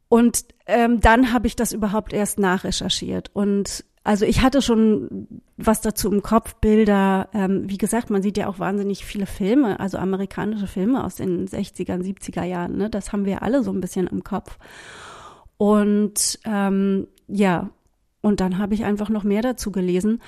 Und 0.09 0.45
ähm, 0.65 0.99
dann 0.99 1.31
habe 1.31 1.47
ich 1.47 1.55
das 1.55 1.71
überhaupt 1.71 2.13
erst 2.13 2.39
nachrecherchiert. 2.39 3.29
Und 3.33 3.85
also 4.03 4.25
ich 4.25 4.41
hatte 4.41 4.61
schon 4.61 5.27
was 5.55 5.81
dazu 5.81 6.11
im 6.11 6.23
Kopf, 6.23 6.55
Bilder. 6.55 7.29
Ähm, 7.33 7.69
wie 7.69 7.77
gesagt, 7.77 8.09
man 8.09 8.23
sieht 8.23 8.37
ja 8.37 8.47
auch 8.47 8.59
wahnsinnig 8.59 9.05
viele 9.05 9.27
Filme, 9.27 9.79
also 9.79 9.97
amerikanische 9.97 10.67
Filme 10.67 11.03
aus 11.03 11.15
den 11.15 11.47
60er, 11.47 12.01
70er 12.01 12.43
Jahren. 12.43 12.77
Ne? 12.77 12.89
Das 12.89 13.11
haben 13.11 13.25
wir 13.25 13.43
alle 13.43 13.63
so 13.63 13.71
ein 13.71 13.81
bisschen 13.81 14.07
im 14.07 14.23
Kopf. 14.23 14.57
Und 15.57 16.39
ähm, 16.45 17.07
ja, 17.27 17.69
und 18.21 18.39
dann 18.39 18.57
habe 18.57 18.73
ich 18.73 18.85
einfach 18.85 19.09
noch 19.09 19.23
mehr 19.23 19.41
dazu 19.41 19.71
gelesen. 19.71 20.21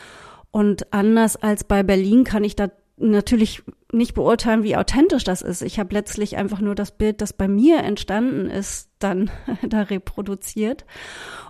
Und 0.52 0.94
anders 0.94 1.38
als 1.38 1.64
bei 1.64 1.82
Berlin 1.82 2.24
kann 2.24 2.44
ich 2.44 2.56
da 2.56 2.70
natürlich 3.02 3.64
nicht 3.92 4.14
beurteilen, 4.14 4.64
wie 4.64 4.76
authentisch 4.76 5.24
das 5.24 5.42
ist. 5.42 5.62
Ich 5.62 5.80
habe 5.80 5.94
letztlich 5.94 6.38
einfach 6.38 6.62
nur 6.62 6.76
das 6.76 6.92
Bild, 6.98 7.22
das 7.22 7.34
bei 7.34 7.48
mir 7.48 7.80
entstanden 7.80 8.50
ist, 8.50 8.90
dann 9.00 9.30
da 9.68 9.82
reproduziert. 9.82 10.86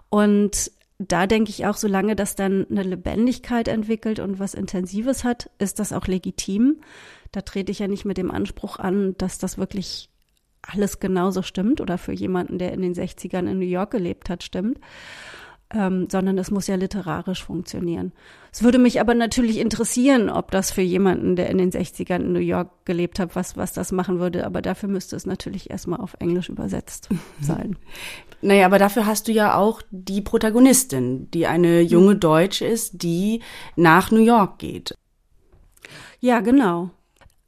Und 0.09 0.71
da 0.97 1.27
denke 1.27 1.49
ich 1.49 1.65
auch, 1.65 1.77
solange 1.77 2.15
das 2.15 2.35
dann 2.35 2.67
eine 2.69 2.83
Lebendigkeit 2.83 3.67
entwickelt 3.67 4.19
und 4.19 4.39
was 4.39 4.53
Intensives 4.53 5.23
hat, 5.23 5.49
ist 5.57 5.79
das 5.79 5.93
auch 5.93 6.07
legitim. 6.07 6.81
Da 7.31 7.41
trete 7.41 7.71
ich 7.71 7.79
ja 7.79 7.87
nicht 7.87 8.05
mit 8.05 8.17
dem 8.17 8.31
Anspruch 8.31 8.77
an, 8.77 9.15
dass 9.17 9.37
das 9.37 9.57
wirklich 9.57 10.09
alles 10.61 10.99
genauso 10.99 11.41
stimmt 11.41 11.81
oder 11.81 11.97
für 11.97 12.13
jemanden, 12.13 12.59
der 12.59 12.71
in 12.71 12.81
den 12.81 12.93
60ern 12.93 13.49
in 13.49 13.57
New 13.57 13.65
York 13.65 13.91
gelebt 13.91 14.29
hat, 14.29 14.43
stimmt 14.43 14.79
ähm, 15.73 16.07
sondern 16.11 16.37
es 16.37 16.51
muss 16.51 16.67
ja 16.67 16.75
literarisch 16.75 17.43
funktionieren. 17.43 18.11
Es 18.51 18.63
würde 18.63 18.79
mich 18.79 18.99
aber 18.99 19.13
natürlich 19.13 19.57
interessieren, 19.57 20.29
ob 20.29 20.51
das 20.51 20.71
für 20.71 20.81
jemanden, 20.81 21.35
der 21.35 21.49
in 21.49 21.57
den 21.57 21.71
60ern 21.71 22.21
in 22.21 22.33
New 22.33 22.39
York 22.39 22.85
gelebt 22.85 23.19
hat, 23.19 23.35
was, 23.35 23.55
was 23.55 23.71
das 23.71 23.91
machen 23.91 24.19
würde. 24.19 24.45
Aber 24.45 24.61
dafür 24.61 24.89
müsste 24.89 25.15
es 25.15 25.25
natürlich 25.25 25.69
erstmal 25.69 26.01
auf 26.01 26.15
Englisch 26.19 26.49
übersetzt 26.49 27.09
sein. 27.41 27.77
Naja, 28.41 28.65
aber 28.65 28.79
dafür 28.79 29.05
hast 29.05 29.27
du 29.27 29.31
ja 29.31 29.55
auch 29.55 29.81
die 29.91 30.21
Protagonistin, 30.21 31.29
die 31.31 31.47
eine 31.47 31.81
junge 31.81 32.15
Deutsche 32.15 32.65
ist, 32.65 33.03
die 33.03 33.41
nach 33.75 34.11
New 34.11 34.23
York 34.23 34.59
geht. 34.59 34.95
Ja, 36.19 36.41
genau. 36.41 36.89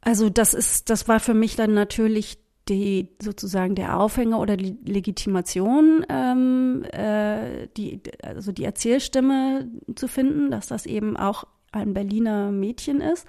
Also 0.00 0.30
das 0.30 0.54
ist, 0.54 0.90
das 0.90 1.08
war 1.08 1.20
für 1.20 1.34
mich 1.34 1.56
dann 1.56 1.74
natürlich 1.74 2.38
die 2.68 3.10
sozusagen 3.20 3.74
der 3.74 3.98
Aufhänger 3.98 4.38
oder 4.40 4.56
die 4.56 4.78
Legitimation, 4.84 6.04
ähm, 6.08 6.84
äh, 6.92 7.68
die, 7.76 8.00
also 8.22 8.52
die 8.52 8.64
Erzählstimme 8.64 9.68
zu 9.94 10.08
finden, 10.08 10.50
dass 10.50 10.68
das 10.68 10.86
eben 10.86 11.16
auch 11.16 11.44
ein 11.72 11.92
Berliner 11.92 12.50
Mädchen 12.50 13.00
ist. 13.00 13.26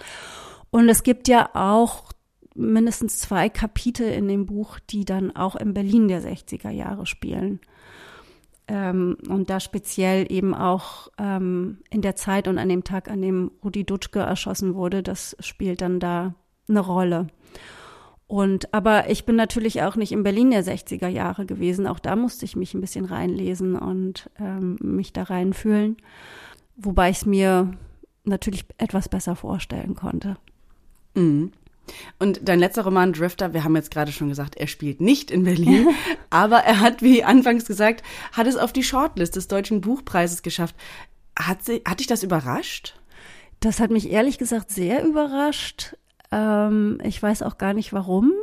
Und 0.69 0.87
es 0.89 1.03
gibt 1.03 1.27
ja 1.27 1.49
auch 1.53 2.11
mindestens 2.55 3.19
zwei 3.19 3.49
Kapitel 3.49 4.07
in 4.07 4.27
dem 4.27 4.45
Buch, 4.45 4.79
die 4.79 5.03
dann 5.03 5.35
auch 5.35 5.55
in 5.55 5.73
Berlin 5.73 6.07
der 6.07 6.21
60er 6.21 6.69
Jahre 6.69 7.05
spielen. 7.05 7.59
Ähm, 8.67 9.17
und 9.29 9.49
da 9.49 9.59
speziell 9.59 10.31
eben 10.31 10.55
auch 10.55 11.09
ähm, 11.19 11.79
in 11.89 12.01
der 12.01 12.15
Zeit 12.15 12.47
und 12.47 12.57
an 12.57 12.69
dem 12.69 12.83
Tag, 12.83 13.09
an 13.11 13.21
dem 13.21 13.51
Rudi 13.63 13.83
Dutschke 13.83 14.19
erschossen 14.19 14.73
wurde, 14.73 15.03
das 15.03 15.35
spielt 15.39 15.81
dann 15.81 15.99
da 15.99 16.33
eine 16.67 16.79
Rolle. 16.79 17.27
Und 18.27 18.73
aber 18.73 19.09
ich 19.09 19.25
bin 19.25 19.35
natürlich 19.35 19.83
auch 19.83 19.95
nicht 19.95 20.11
in 20.11 20.23
Berlin 20.23 20.51
der 20.51 20.63
60er 20.63 21.07
Jahre 21.07 21.45
gewesen. 21.45 21.85
Auch 21.85 21.99
da 21.99 22.15
musste 22.15 22.45
ich 22.45 22.55
mich 22.55 22.73
ein 22.73 22.81
bisschen 22.81 23.05
reinlesen 23.05 23.75
und 23.75 24.29
ähm, 24.39 24.77
mich 24.81 25.13
da 25.13 25.23
reinfühlen. 25.23 25.97
Wobei 26.75 27.11
ich 27.11 27.17
es 27.17 27.25
mir 27.25 27.71
natürlich 28.23 28.65
etwas 28.77 29.09
besser 29.09 29.35
vorstellen 29.35 29.95
konnte. 29.95 30.37
Mhm. 31.13 31.51
Und 32.17 32.39
dein 32.43 32.57
letzter 32.57 32.83
Roman 32.83 33.13
Drifter, 33.13 33.53
wir 33.53 33.63
haben 33.63 33.75
jetzt 33.75 33.91
gerade 33.91 34.11
schon 34.11 34.29
gesagt, 34.29 34.55
er 34.55 34.65
spielt 34.65 35.01
nicht 35.01 35.29
in 35.29 35.43
Berlin, 35.43 35.89
aber 36.31 36.57
er 36.57 36.79
hat, 36.79 37.03
wie 37.03 37.23
anfangs 37.23 37.65
gesagt, 37.65 38.03
hat 38.31 38.47
es 38.47 38.57
auf 38.57 38.73
die 38.73 38.83
Shortlist 38.83 39.35
des 39.35 39.47
Deutschen 39.47 39.81
Buchpreises 39.81 40.41
geschafft. 40.41 40.75
Hat, 41.37 41.63
sie, 41.63 41.83
hat 41.87 41.99
dich 41.99 42.07
das 42.07 42.23
überrascht? 42.23 42.99
Das 43.59 43.79
hat 43.79 43.91
mich 43.91 44.09
ehrlich 44.09 44.39
gesagt 44.39 44.71
sehr 44.71 45.05
überrascht. 45.05 45.95
Ähm, 46.35 46.99
ich 47.03 47.23
weiß 47.23 47.43
auch 47.43 47.57
gar 47.57 47.73
nicht 47.73 47.93
warum. 47.93 48.33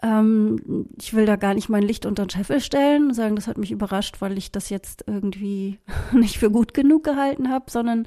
Ähm, 0.00 0.86
ich 0.96 1.12
will 1.12 1.26
da 1.26 1.34
gar 1.34 1.54
nicht 1.54 1.68
mein 1.68 1.82
Licht 1.82 2.06
unter 2.06 2.24
den 2.24 2.30
Scheffel 2.30 2.60
stellen 2.60 3.08
und 3.08 3.14
sagen, 3.14 3.34
das 3.34 3.48
hat 3.48 3.58
mich 3.58 3.72
überrascht, 3.72 4.20
weil 4.20 4.38
ich 4.38 4.52
das 4.52 4.70
jetzt 4.70 5.04
irgendwie 5.08 5.80
nicht 6.12 6.38
für 6.38 6.52
gut 6.52 6.72
genug 6.72 7.02
gehalten 7.02 7.50
habe, 7.50 7.68
sondern 7.68 8.06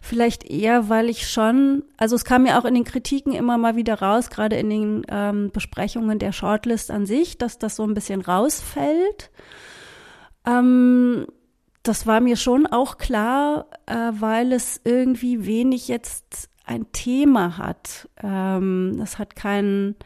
vielleicht 0.00 0.44
eher, 0.44 0.88
weil 0.88 1.10
ich 1.10 1.28
schon, 1.28 1.84
also 1.98 2.16
es 2.16 2.24
kam 2.24 2.46
ja 2.46 2.58
auch 2.58 2.64
in 2.64 2.74
den 2.74 2.84
Kritiken 2.84 3.34
immer 3.34 3.58
mal 3.58 3.76
wieder 3.76 4.00
raus, 4.00 4.30
gerade 4.30 4.56
in 4.56 4.70
den 4.70 5.02
ähm, 5.10 5.50
Besprechungen 5.52 6.18
der 6.18 6.32
Shortlist 6.32 6.90
an 6.90 7.04
sich, 7.04 7.36
dass 7.36 7.58
das 7.58 7.76
so 7.76 7.84
ein 7.84 7.92
bisschen 7.92 8.22
rausfällt. 8.22 9.30
Ähm, 10.46 11.26
das 11.82 12.06
war 12.06 12.20
mir 12.20 12.36
schon 12.36 12.66
auch 12.66 12.96
klar, 12.96 13.66
äh, 13.84 14.12
weil 14.12 14.52
es 14.52 14.80
irgendwie 14.82 15.44
wenig 15.44 15.88
jetzt 15.88 16.48
ein 16.68 16.92
Thema 16.92 17.58
hat. 17.58 18.08
Ähm, 18.22 18.96
das 18.98 19.18
hat 19.18 19.36
keinen 19.36 19.96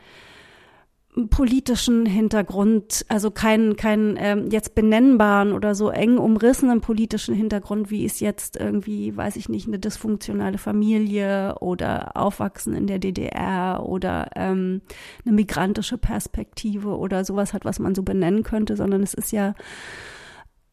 politischen 1.28 2.06
Hintergrund, 2.06 3.04
also 3.08 3.30
keinen 3.30 3.76
keinen 3.76 4.16
ähm, 4.18 4.48
jetzt 4.50 4.74
benennbaren 4.74 5.52
oder 5.52 5.74
so 5.74 5.90
eng 5.90 6.16
umrissenen 6.16 6.80
politischen 6.80 7.34
Hintergrund, 7.34 7.90
wie 7.90 8.06
es 8.06 8.20
jetzt 8.20 8.56
irgendwie, 8.56 9.14
weiß 9.14 9.36
ich 9.36 9.50
nicht, 9.50 9.68
eine 9.68 9.78
dysfunktionale 9.78 10.56
Familie 10.56 11.56
oder 11.60 12.16
Aufwachsen 12.16 12.74
in 12.74 12.86
der 12.86 12.98
DDR 12.98 13.82
oder 13.84 14.30
ähm, 14.36 14.80
eine 15.26 15.34
migrantische 15.34 15.98
Perspektive 15.98 16.96
oder 16.96 17.26
sowas 17.26 17.52
hat, 17.52 17.66
was 17.66 17.78
man 17.78 17.94
so 17.94 18.02
benennen 18.02 18.42
könnte, 18.42 18.74
sondern 18.76 19.02
es 19.02 19.12
ist 19.12 19.32
ja 19.32 19.54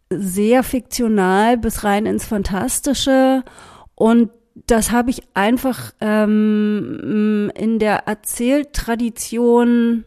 sehr 0.09 0.63
fiktional 0.63 1.57
bis 1.57 1.83
rein 1.83 2.05
ins 2.05 2.25
Fantastische 2.25 3.43
und 3.93 4.31
das 4.67 4.91
habe 4.91 5.09
ich 5.09 5.21
einfach 5.33 5.93
ähm, 6.01 7.51
in 7.55 7.79
der 7.79 8.07
Erzähltradition, 8.07 10.05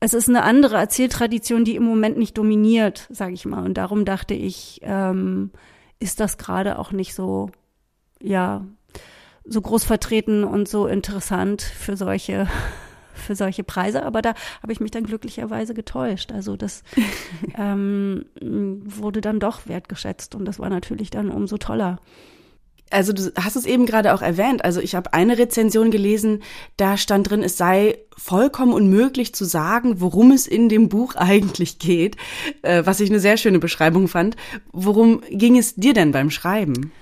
es 0.00 0.14
ist 0.14 0.28
eine 0.28 0.42
andere 0.42 0.76
Erzähltradition, 0.76 1.64
die 1.64 1.76
im 1.76 1.84
Moment 1.84 2.18
nicht 2.18 2.38
dominiert, 2.38 3.06
sage 3.10 3.34
ich 3.34 3.44
mal. 3.44 3.64
Und 3.64 3.74
darum 3.74 4.04
dachte 4.04 4.34
ich, 4.34 4.80
ähm, 4.82 5.50
ist 5.98 6.20
das 6.20 6.38
gerade 6.38 6.78
auch 6.78 6.92
nicht 6.92 7.14
so, 7.14 7.50
ja, 8.22 8.64
so 9.44 9.60
groß 9.60 9.84
vertreten 9.84 10.44
und 10.44 10.68
so 10.68 10.86
interessant 10.86 11.62
für 11.62 11.96
solche 11.96 12.46
für 13.18 13.34
solche 13.34 13.64
Preise, 13.64 14.04
aber 14.04 14.22
da 14.22 14.34
habe 14.62 14.72
ich 14.72 14.78
mich 14.78 14.92
dann 14.92 15.02
glücklicherweise 15.02 15.74
getäuscht. 15.74 16.30
Also 16.30 16.56
das 16.56 16.84
ähm, 17.58 18.26
wurde 18.40 19.20
dann 19.20 19.40
doch 19.40 19.66
wertgeschätzt 19.66 20.36
und 20.36 20.44
das 20.44 20.60
war 20.60 20.70
natürlich 20.70 21.10
dann 21.10 21.30
umso 21.30 21.58
toller 21.58 21.98
also 22.90 23.12
du 23.12 23.32
hast 23.36 23.56
es 23.56 23.66
eben 23.66 23.86
gerade 23.86 24.14
auch 24.14 24.22
erwähnt. 24.22 24.64
Also 24.64 24.80
ich 24.80 24.94
habe 24.94 25.12
eine 25.12 25.38
Rezension 25.38 25.90
gelesen, 25.90 26.42
da 26.76 26.96
stand 26.96 27.30
drin, 27.30 27.42
es 27.42 27.56
sei 27.56 27.98
vollkommen 28.16 28.72
unmöglich 28.72 29.34
zu 29.34 29.44
sagen, 29.44 30.00
worum 30.00 30.32
es 30.32 30.46
in 30.46 30.68
dem 30.68 30.88
Buch 30.88 31.14
eigentlich 31.16 31.78
geht, 31.78 32.16
äh, 32.62 32.82
was 32.84 33.00
ich 33.00 33.10
eine 33.10 33.20
sehr 33.20 33.36
schöne 33.36 33.58
Beschreibung 33.58 34.08
fand. 34.08 34.36
Worum 34.72 35.22
ging 35.30 35.56
es 35.58 35.74
dir 35.74 35.94
denn 35.94 36.12
beim 36.12 36.30
Schreiben? 36.30 36.92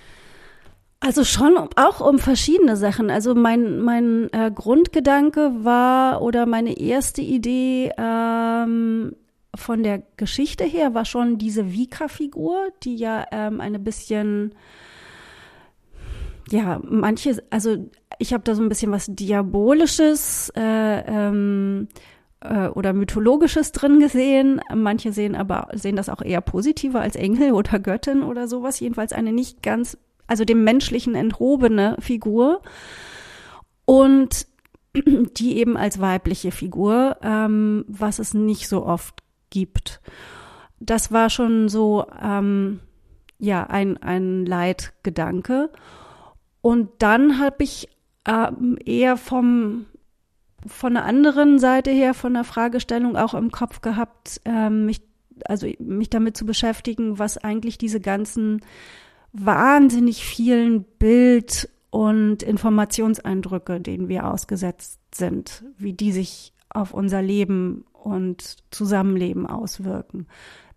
Also 1.01 1.25
schon 1.25 1.57
auch 1.77 2.01
um 2.01 2.19
verschiedene 2.19 2.77
Sachen. 2.77 3.11
Also 3.11 3.35
mein, 3.35 3.81
mein 3.81 4.33
äh, 4.33 4.51
Grundgedanke 4.53 5.53
war 5.63 6.23
oder 6.23 6.47
meine 6.47 6.79
erste 6.79 7.21
Idee 7.21 7.93
ähm, 7.99 9.15
von 9.55 9.83
der 9.83 10.03
Geschichte 10.17 10.65
her 10.65 10.95
war 10.95 11.05
schon 11.05 11.39
diese 11.39 11.73
Vika-Figur, 11.73 12.69
die 12.83 12.97
ja 12.97 13.27
ähm, 13.31 13.61
eine 13.61 13.79
bisschen 13.79 14.55
ja, 16.51 16.81
manche, 16.85 17.43
also 17.51 17.91
ich 18.19 18.33
habe 18.33 18.45
da 18.45 18.55
so 18.55 18.63
ein 18.63 18.69
bisschen 18.69 18.93
was 18.93 19.07
Diabolisches 19.09 20.53
äh, 20.57 21.01
ähm, 21.07 21.89
äh, 22.41 22.69
oder 22.69 22.93
Mythologisches 22.93 23.73
drin 23.73 23.99
gesehen. 23.99 24.61
Manche 24.75 25.13
sehen 25.13 25.35
aber 25.35 25.69
sehen 25.75 25.97
das 25.97 26.09
auch 26.09 26.23
eher 26.23 26.41
positiver 26.41 27.01
als 27.01 27.17
Engel 27.17 27.53
oder 27.53 27.79
Göttin 27.79 28.23
oder 28.23 28.49
sowas. 28.49 28.79
Jedenfalls 28.81 29.13
eine 29.13 29.33
nicht 29.33 29.63
ganz, 29.63 29.99
also 30.27 30.45
dem 30.45 30.63
Menschlichen 30.65 31.15
enthobene 31.15 31.97
Figur. 31.99 32.63
Und 33.85 34.47
die 34.95 35.59
eben 35.59 35.77
als 35.77 36.01
weibliche 36.01 36.53
Figur, 36.53 37.17
ähm, 37.23 37.85
was 37.89 38.19
es 38.19 38.35
nicht 38.35 38.69
so 38.69 38.87
oft 38.87 39.23
gibt. 39.51 40.01
Das 40.79 41.11
war 41.11 41.31
schon 41.31 41.69
so, 41.69 42.07
ähm, 42.23 42.81
ja, 43.39 43.65
ein, 43.65 43.97
ein 43.99 44.47
Leitgedanke. 44.47 45.71
Und 46.67 46.91
dann 46.99 47.39
habe 47.39 47.63
ich 47.63 47.89
äh, 48.25 48.51
eher 48.85 49.17
vom 49.17 49.87
von 50.67 50.97
einer 50.97 51.07
anderen 51.07 51.61
Seite 51.61 51.93
her, 51.93 52.13
von 52.13 52.35
der 52.35 52.43
Fragestellung 52.43 53.17
auch 53.17 53.35
im 53.35 53.53
Kopf 53.53 53.83
gehabt, 53.83 54.41
äh, 54.45 54.69
mich, 54.69 55.01
also 55.45 55.69
mich 55.79 56.11
damit 56.11 56.37
zu 56.37 56.45
beschäftigen, 56.45 57.21
was 57.21 57.39
eigentlich 57.39 57.79
diese 57.79 58.01
ganzen 58.01 58.63
wahnsinnig 59.33 60.25
vielen 60.25 60.83
Bild- 60.83 61.69
und 61.91 62.43
Informationseindrücke, 62.43 63.81
denen 63.81 64.09
wir 64.09 64.29
ausgesetzt 64.29 64.99
sind, 65.15 65.65
wie 65.79 65.93
die 65.93 66.11
sich 66.11 66.53
auf 66.69 66.93
unser 66.93 67.23
Leben 67.23 67.85
und 67.93 68.57
Zusammenleben 68.73 69.47
auswirken. 69.47 70.27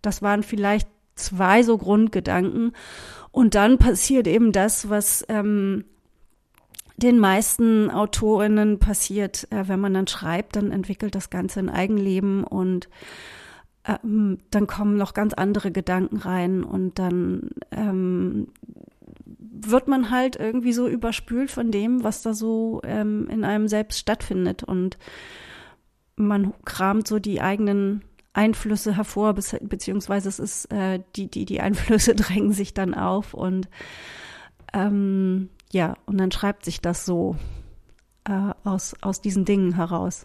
Das 0.02 0.22
waren 0.22 0.44
vielleicht 0.44 0.88
zwei 1.24 1.62
so 1.62 1.78
Grundgedanken. 1.78 2.72
Und 3.32 3.54
dann 3.54 3.78
passiert 3.78 4.26
eben 4.26 4.52
das, 4.52 4.90
was 4.90 5.24
ähm, 5.28 5.84
den 6.96 7.18
meisten 7.18 7.90
Autorinnen 7.90 8.78
passiert, 8.78 9.46
äh, 9.50 9.68
wenn 9.68 9.80
man 9.80 9.94
dann 9.94 10.06
schreibt, 10.06 10.56
dann 10.56 10.72
entwickelt 10.72 11.14
das 11.14 11.30
Ganze 11.30 11.60
ein 11.60 11.70
Eigenleben 11.70 12.44
und 12.44 12.88
ähm, 13.86 14.38
dann 14.50 14.66
kommen 14.66 14.96
noch 14.96 15.14
ganz 15.14 15.32
andere 15.32 15.70
Gedanken 15.70 16.18
rein 16.18 16.62
und 16.62 16.98
dann 16.98 17.50
ähm, 17.70 18.48
wird 19.38 19.88
man 19.88 20.10
halt 20.10 20.36
irgendwie 20.36 20.72
so 20.72 20.88
überspült 20.88 21.50
von 21.50 21.70
dem, 21.70 22.04
was 22.04 22.22
da 22.22 22.34
so 22.34 22.80
ähm, 22.84 23.28
in 23.30 23.44
einem 23.44 23.68
selbst 23.68 23.98
stattfindet 23.98 24.62
und 24.62 24.98
man 26.16 26.52
kramt 26.64 27.08
so 27.08 27.18
die 27.18 27.40
eigenen 27.40 28.02
Einflüsse 28.32 28.96
hervor, 28.96 29.34
beziehungsweise 29.34 30.28
es 30.28 30.38
ist 30.38 30.66
äh, 30.72 31.00
die 31.16 31.28
die 31.28 31.44
die 31.44 31.60
Einflüsse 31.60 32.14
drängen 32.16 32.52
sich 32.52 32.74
dann 32.74 32.94
auf 32.94 33.34
und 33.34 33.68
ähm, 34.72 35.48
ja 35.72 35.96
und 36.06 36.18
dann 36.18 36.30
schreibt 36.30 36.64
sich 36.64 36.80
das 36.80 37.04
so 37.04 37.36
äh, 38.24 38.52
aus 38.64 38.94
aus 39.00 39.20
diesen 39.20 39.44
Dingen 39.44 39.74
heraus 39.74 40.24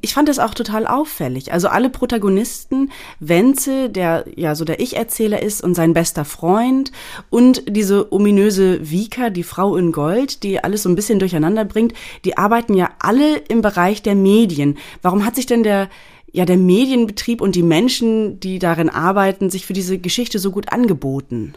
ich 0.00 0.14
fand 0.14 0.28
das 0.28 0.38
auch 0.38 0.54
total 0.54 0.86
auffällig. 0.86 1.52
Also 1.52 1.68
alle 1.68 1.90
Protagonisten, 1.90 2.90
Wenzel, 3.18 3.88
der 3.88 4.24
ja 4.36 4.54
so 4.54 4.64
der 4.64 4.80
Ich-Erzähler 4.80 5.42
ist 5.42 5.62
und 5.62 5.74
sein 5.74 5.92
bester 5.92 6.24
Freund 6.24 6.92
und 7.30 7.64
diese 7.68 8.12
ominöse 8.12 8.90
Vika, 8.90 9.30
die 9.30 9.42
Frau 9.42 9.76
in 9.76 9.90
Gold, 9.90 10.44
die 10.44 10.62
alles 10.62 10.84
so 10.84 10.88
ein 10.88 10.94
bisschen 10.94 11.18
durcheinander 11.18 11.64
bringt, 11.64 11.94
die 12.24 12.38
arbeiten 12.38 12.74
ja 12.74 12.90
alle 13.00 13.38
im 13.48 13.60
Bereich 13.60 14.02
der 14.02 14.14
Medien. 14.14 14.78
Warum 15.02 15.26
hat 15.26 15.34
sich 15.34 15.46
denn 15.46 15.64
der 15.64 15.88
ja 16.32 16.44
der 16.44 16.56
Medienbetrieb 16.56 17.40
und 17.40 17.54
die 17.54 17.62
Menschen, 17.62 18.40
die 18.40 18.58
darin 18.58 18.88
arbeiten, 18.88 19.50
sich 19.50 19.66
für 19.66 19.72
diese 19.72 19.98
Geschichte 19.98 20.38
so 20.38 20.50
gut 20.50 20.72
angeboten? 20.72 21.54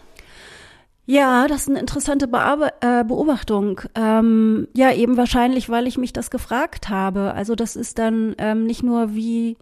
Ja, 1.08 1.48
das 1.48 1.62
ist 1.62 1.70
eine 1.70 1.79
interessante 1.79 2.27
Bearbe 2.27 2.74
äh, 2.82 3.03
Beobachtung. 3.03 3.82
Ähm, 3.94 4.67
ja, 4.75 4.91
eben 4.91 5.17
wahrscheinlich, 5.17 5.70
weil 5.70 5.86
ich 5.86 5.98
mich 5.98 6.13
das 6.13 6.32
gefragt 6.32 6.89
habe. 6.89 7.34
Also 7.34 7.55
das 7.55 7.75
ist 7.75 8.00
dann 8.00 8.36
ähm, 8.39 8.65
nicht 8.65 8.84
nur 8.84 9.13
wie 9.13 9.58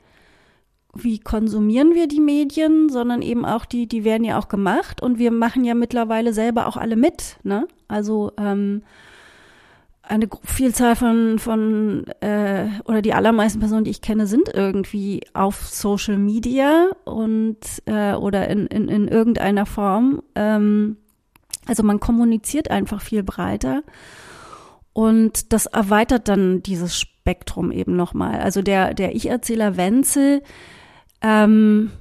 wie 0.95 1.19
konsumieren 1.19 1.95
wir 1.95 2.07
die 2.07 2.19
Medien, 2.19 2.87
sondern 2.87 3.23
eben 3.23 3.45
auch 3.45 3.65
die, 3.65 3.87
die 3.87 4.03
werden 4.03 4.23
ja 4.23 4.37
auch 4.37 4.47
gemacht 4.47 5.01
und 5.01 5.17
wir 5.17 5.31
machen 5.31 5.63
ja 5.63 5.73
mittlerweile 5.73 6.33
selber 6.33 6.67
auch 6.67 6.77
alle 6.77 6.95
mit. 6.95 7.37
Ne? 7.43 7.67
Also 7.87 8.31
ähm, 8.37 8.83
eine 10.03 10.27
Vielzahl 10.43 10.95
von, 10.97 11.39
von 11.39 12.05
äh, 12.19 12.67
oder 12.85 13.01
die 13.01 13.13
allermeisten 13.13 13.59
Personen, 13.59 13.85
die 13.85 13.91
ich 13.91 14.01
kenne, 14.01 14.27
sind 14.27 14.49
irgendwie 14.53 15.21
auf 15.33 15.67
Social 15.67 16.17
Media 16.17 16.89
und 17.05 17.57
äh, 17.85 18.13
oder 18.13 18.49
in, 18.49 18.67
in, 18.67 18.89
in 18.89 19.07
irgendeiner 19.07 19.65
Form. 19.65 20.21
Ähm, 20.35 20.97
also 21.65 21.83
man 21.83 22.01
kommuniziert 22.01 22.69
einfach 22.69 23.01
viel 23.01 23.23
breiter 23.23 23.83
und 24.91 25.53
das 25.53 25.65
erweitert 25.65 26.27
dann 26.27 26.61
dieses 26.61 26.99
Spektrum 26.99 27.71
eben 27.71 27.95
nochmal. 27.95 28.41
Also 28.41 28.61
der, 28.61 28.93
der 28.93 29.15
Ich-Erzähler 29.15 29.77
Wenzel, 29.77 30.43
ähm, 31.21 31.91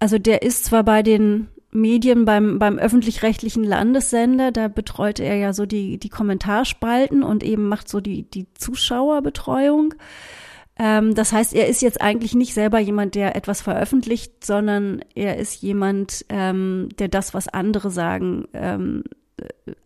also 0.00 0.18
der 0.18 0.42
ist 0.42 0.64
zwar 0.64 0.84
bei 0.84 1.02
den 1.02 1.48
Medien 1.70 2.24
beim, 2.24 2.58
beim 2.58 2.78
öffentlich-rechtlichen 2.78 3.64
Landessender, 3.64 4.52
da 4.52 4.68
betreut 4.68 5.20
er 5.20 5.36
ja 5.36 5.52
so 5.52 5.66
die, 5.66 5.98
die 5.98 6.08
Kommentarspalten 6.08 7.22
und 7.22 7.42
eben 7.42 7.68
macht 7.68 7.88
so 7.88 8.00
die, 8.00 8.22
die 8.22 8.46
Zuschauerbetreuung. 8.54 9.94
Ähm, 10.78 11.14
das 11.14 11.32
heißt, 11.32 11.54
er 11.54 11.68
ist 11.68 11.82
jetzt 11.82 12.00
eigentlich 12.00 12.34
nicht 12.34 12.54
selber 12.54 12.78
jemand, 12.78 13.14
der 13.14 13.36
etwas 13.36 13.62
veröffentlicht, 13.62 14.44
sondern 14.44 15.00
er 15.14 15.36
ist 15.36 15.62
jemand, 15.62 16.24
ähm, 16.28 16.88
der 16.98 17.08
das, 17.08 17.34
was 17.34 17.48
andere 17.48 17.90
sagen, 17.90 18.46
ähm, 18.52 19.04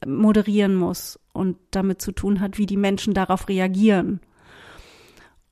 moderieren 0.06 0.74
muss 0.74 1.18
und 1.32 1.56
damit 1.70 2.00
zu 2.00 2.12
tun 2.12 2.40
hat, 2.40 2.58
wie 2.58 2.66
die 2.66 2.76
Menschen 2.76 3.14
darauf 3.14 3.48
reagieren. 3.48 4.20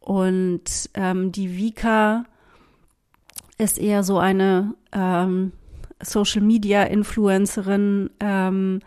Und 0.00 0.90
ähm, 0.94 1.32
die 1.32 1.56
Vika 1.56 2.24
ist 3.58 3.78
eher 3.78 4.02
so 4.02 4.18
eine 4.18 4.74
ähm, 4.92 5.52
Social 6.02 6.42
Media 6.42 6.84
Influencerin, 6.84 8.10
ähm, 8.20 8.80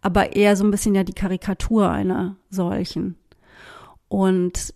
aber 0.00 0.34
eher 0.36 0.56
so 0.56 0.64
ein 0.64 0.70
bisschen 0.70 0.94
ja 0.94 1.04
die 1.04 1.12
Karikatur 1.12 1.90
einer 1.90 2.36
solchen. 2.50 3.16
Und 4.08 4.74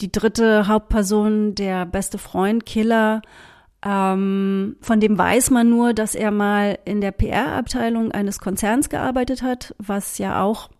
die 0.00 0.12
dritte 0.12 0.68
Hauptperson, 0.68 1.54
der 1.54 1.86
beste 1.86 2.18
Freund, 2.18 2.66
Killer, 2.66 3.22
ähm, 3.84 4.76
von 4.80 5.00
dem 5.00 5.18
weiß 5.18 5.50
man 5.50 5.68
nur, 5.68 5.92
dass 5.92 6.14
er 6.14 6.30
mal 6.30 6.78
in 6.84 7.00
der 7.00 7.12
PR-Abteilung 7.12 8.12
eines 8.12 8.38
Konzerns 8.38 8.88
gearbeitet 8.88 9.42
hat, 9.42 9.74
was 9.78 10.18
ja 10.18 10.42
auch 10.42 10.70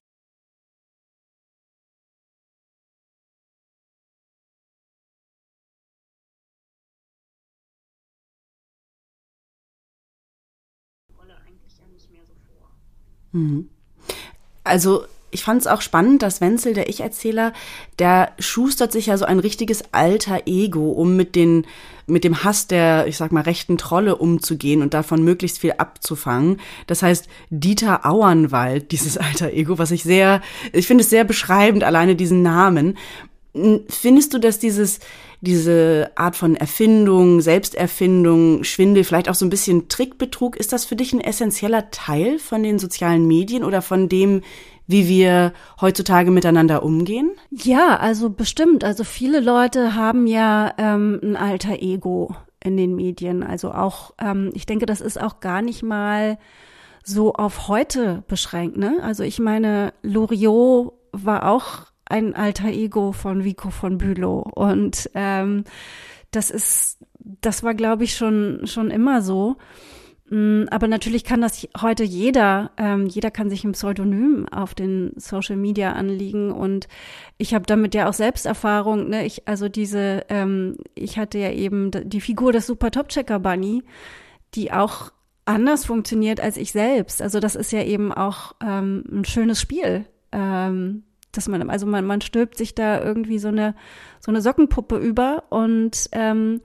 Also 14.63 15.05
ich 15.31 15.43
fand 15.43 15.61
es 15.61 15.67
auch 15.67 15.81
spannend, 15.81 16.23
dass 16.23 16.41
Wenzel, 16.41 16.75
der 16.75 16.89
Ich-Erzähler, 16.89 17.53
der 17.99 18.33
schustert 18.39 18.93
sich 18.93 19.07
ja 19.07 19.19
so 19.19 19.25
ein 19.25 19.41
richtiges 19.41 19.83
alter 19.93 20.43
Ego, 20.47 20.93
um 20.93 21.17
mit 21.17 21.35
den 21.35 21.67
mit 22.07 22.23
dem 22.23 22.45
Hass 22.45 22.67
der, 22.67 23.07
ich 23.07 23.17
sag 23.17 23.33
mal, 23.33 23.43
rechten 23.43 23.79
Trolle 23.79 24.17
umzugehen 24.17 24.83
und 24.83 24.95
davon 24.95 25.25
möglichst 25.25 25.59
viel 25.59 25.73
abzufangen. 25.79 26.61
Das 26.87 27.03
heißt, 27.03 27.29
Dieter 27.51 28.05
Auernwald, 28.05 28.93
dieses 28.93 29.17
alter 29.19 29.53
Ego, 29.53 29.79
was 29.79 29.91
ich 29.91 30.03
sehr, 30.03 30.43
ich 30.73 30.87
finde 30.87 31.03
es 31.03 31.11
sehr 31.11 31.25
beschreibend, 31.25 31.83
alleine 31.83 32.15
diesen 32.15 32.43
Namen. 32.43 32.99
Findest 33.89 34.35
du, 34.35 34.39
dass 34.39 34.59
dieses, 34.59 34.99
diese 35.41 36.11
Art 36.17 36.35
von 36.35 36.57
Erfindung, 36.57 37.41
Selbsterfindung, 37.41 38.65
Schwindel, 38.65 39.05
vielleicht 39.05 39.29
auch 39.29 39.35
so 39.35 39.47
ein 39.47 39.51
bisschen 39.51 39.89
Trickbetrug, 39.89 40.57
ist 40.57 40.73
das 40.73 40.85
für 40.85 40.97
dich 40.97 41.13
ein 41.13 41.21
essentieller 41.21 41.91
Teil 41.91 42.39
von 42.39 42.65
den 42.65 42.81
sozialen 42.81 43.29
Medien 43.29 43.63
oder 43.63 43.81
von 43.81 44.09
dem, 44.09 44.43
wie 44.87 45.09
wir 45.09 45.53
heutzutage 45.81 46.31
miteinander 46.31 46.83
umgehen? 46.83 47.31
Ja, 47.51 47.97
also 47.97 48.29
bestimmt. 48.29 48.83
Also 48.85 49.05
viele 49.05 49.41
Leute 49.41 49.95
haben 49.95 50.27
ja 50.27 50.75
ähm, 50.77 51.21
ein 51.23 51.37
alter 51.37 51.81
Ego 51.81 52.35
in 52.63 52.77
den 52.77 52.97
Medien. 52.97 53.43
Also 53.43 53.71
auch, 53.73 54.15
ähm, 54.21 54.51
ich 54.55 54.67
denke, 54.67 54.87
das 54.87 55.01
ist 55.01 55.21
auch 55.21 55.41
gar 55.41 55.63
nicht 55.63 55.83
mal 55.83 56.39
so 57.05 57.35
auf 57.35 57.69
heute 57.69 58.25
beschränkt. 58.27 58.77
Ne? 58.77 58.99
Also 59.03 59.23
ich 59.23 59.39
meine, 59.39 59.93
Loriot 60.03 60.93
war 61.13 61.49
auch 61.51 61.94
ein 62.07 62.35
alter 62.35 62.69
Ego 62.69 63.13
von 63.13 63.45
Vico 63.45 63.71
von 63.71 63.99
Bülow 63.99 64.41
und 64.41 65.11
ähm, 65.15 65.65
das 66.31 66.51
ist, 66.51 66.99
das 67.19 67.63
war, 67.63 67.75
glaube 67.75 68.05
ich, 68.05 68.17
schon 68.17 68.63
schon 68.67 68.91
immer 68.91 69.23
so. 69.23 69.57
Mm, 70.31 70.65
aber 70.71 70.89
natürlich 70.89 71.25
kann 71.25 71.43
das 71.43 71.69
heute 71.81 72.03
jeder, 72.03 72.71
ähm, 72.79 73.07
jeder 73.07 73.31
kann 73.31 73.51
sich 73.51 73.63
ein 73.65 73.73
Pseudonym 73.73 74.49
auf 74.49 74.75
den 74.75 75.13
Social 75.17 75.57
Media 75.57 75.93
anliegen 75.93 76.51
und 76.51 76.89
ich 77.37 77.55
habe 77.55 77.67
damit 77.67 77.95
ja 77.95 78.09
auch 78.09 78.15
Selbsterfahrung, 78.15 79.09
ne? 79.11 79.27
Ich, 79.27 79.47
also 79.47 79.69
diese, 79.69 80.25
ähm, 80.31 80.77
ich 80.95 81.19
hatte 81.19 81.39
ja 81.39 81.51
eben 81.51 81.91
die 81.93 82.21
Figur 82.23 82.53
des 82.53 82.67
Super 82.67 82.91
Top 82.91 83.09
Checker 83.09 83.39
Bunny, 83.39 83.83
die 84.55 84.73
auch 84.73 85.13
anders 85.45 85.85
funktioniert 85.85 86.41
als 86.41 86.57
ich 86.57 86.73
selbst. 86.73 87.21
Also 87.21 87.39
das 87.39 87.55
ist 87.55 87.71
ja 87.73 87.83
eben 87.83 88.13
auch 88.13 88.55
ähm, 88.63 89.05
ein 89.13 89.25
schönes 89.27 89.61
Spiel. 89.61 90.07
Ähm, 90.33 91.05
dass 91.37 91.49
man, 91.49 91.69
also 91.71 91.87
man, 91.87 92.05
man 92.05 92.21
stülpt 92.21 92.57
sich 92.57 92.75
da 92.75 93.03
irgendwie 93.03 93.39
so 93.39 93.49
eine, 93.49 93.75
so 94.21 94.31
eine 94.31 94.41
Sockenpuppe 94.41 94.97
über 94.97 95.45
und 95.51 96.09
ähm, 96.13 96.61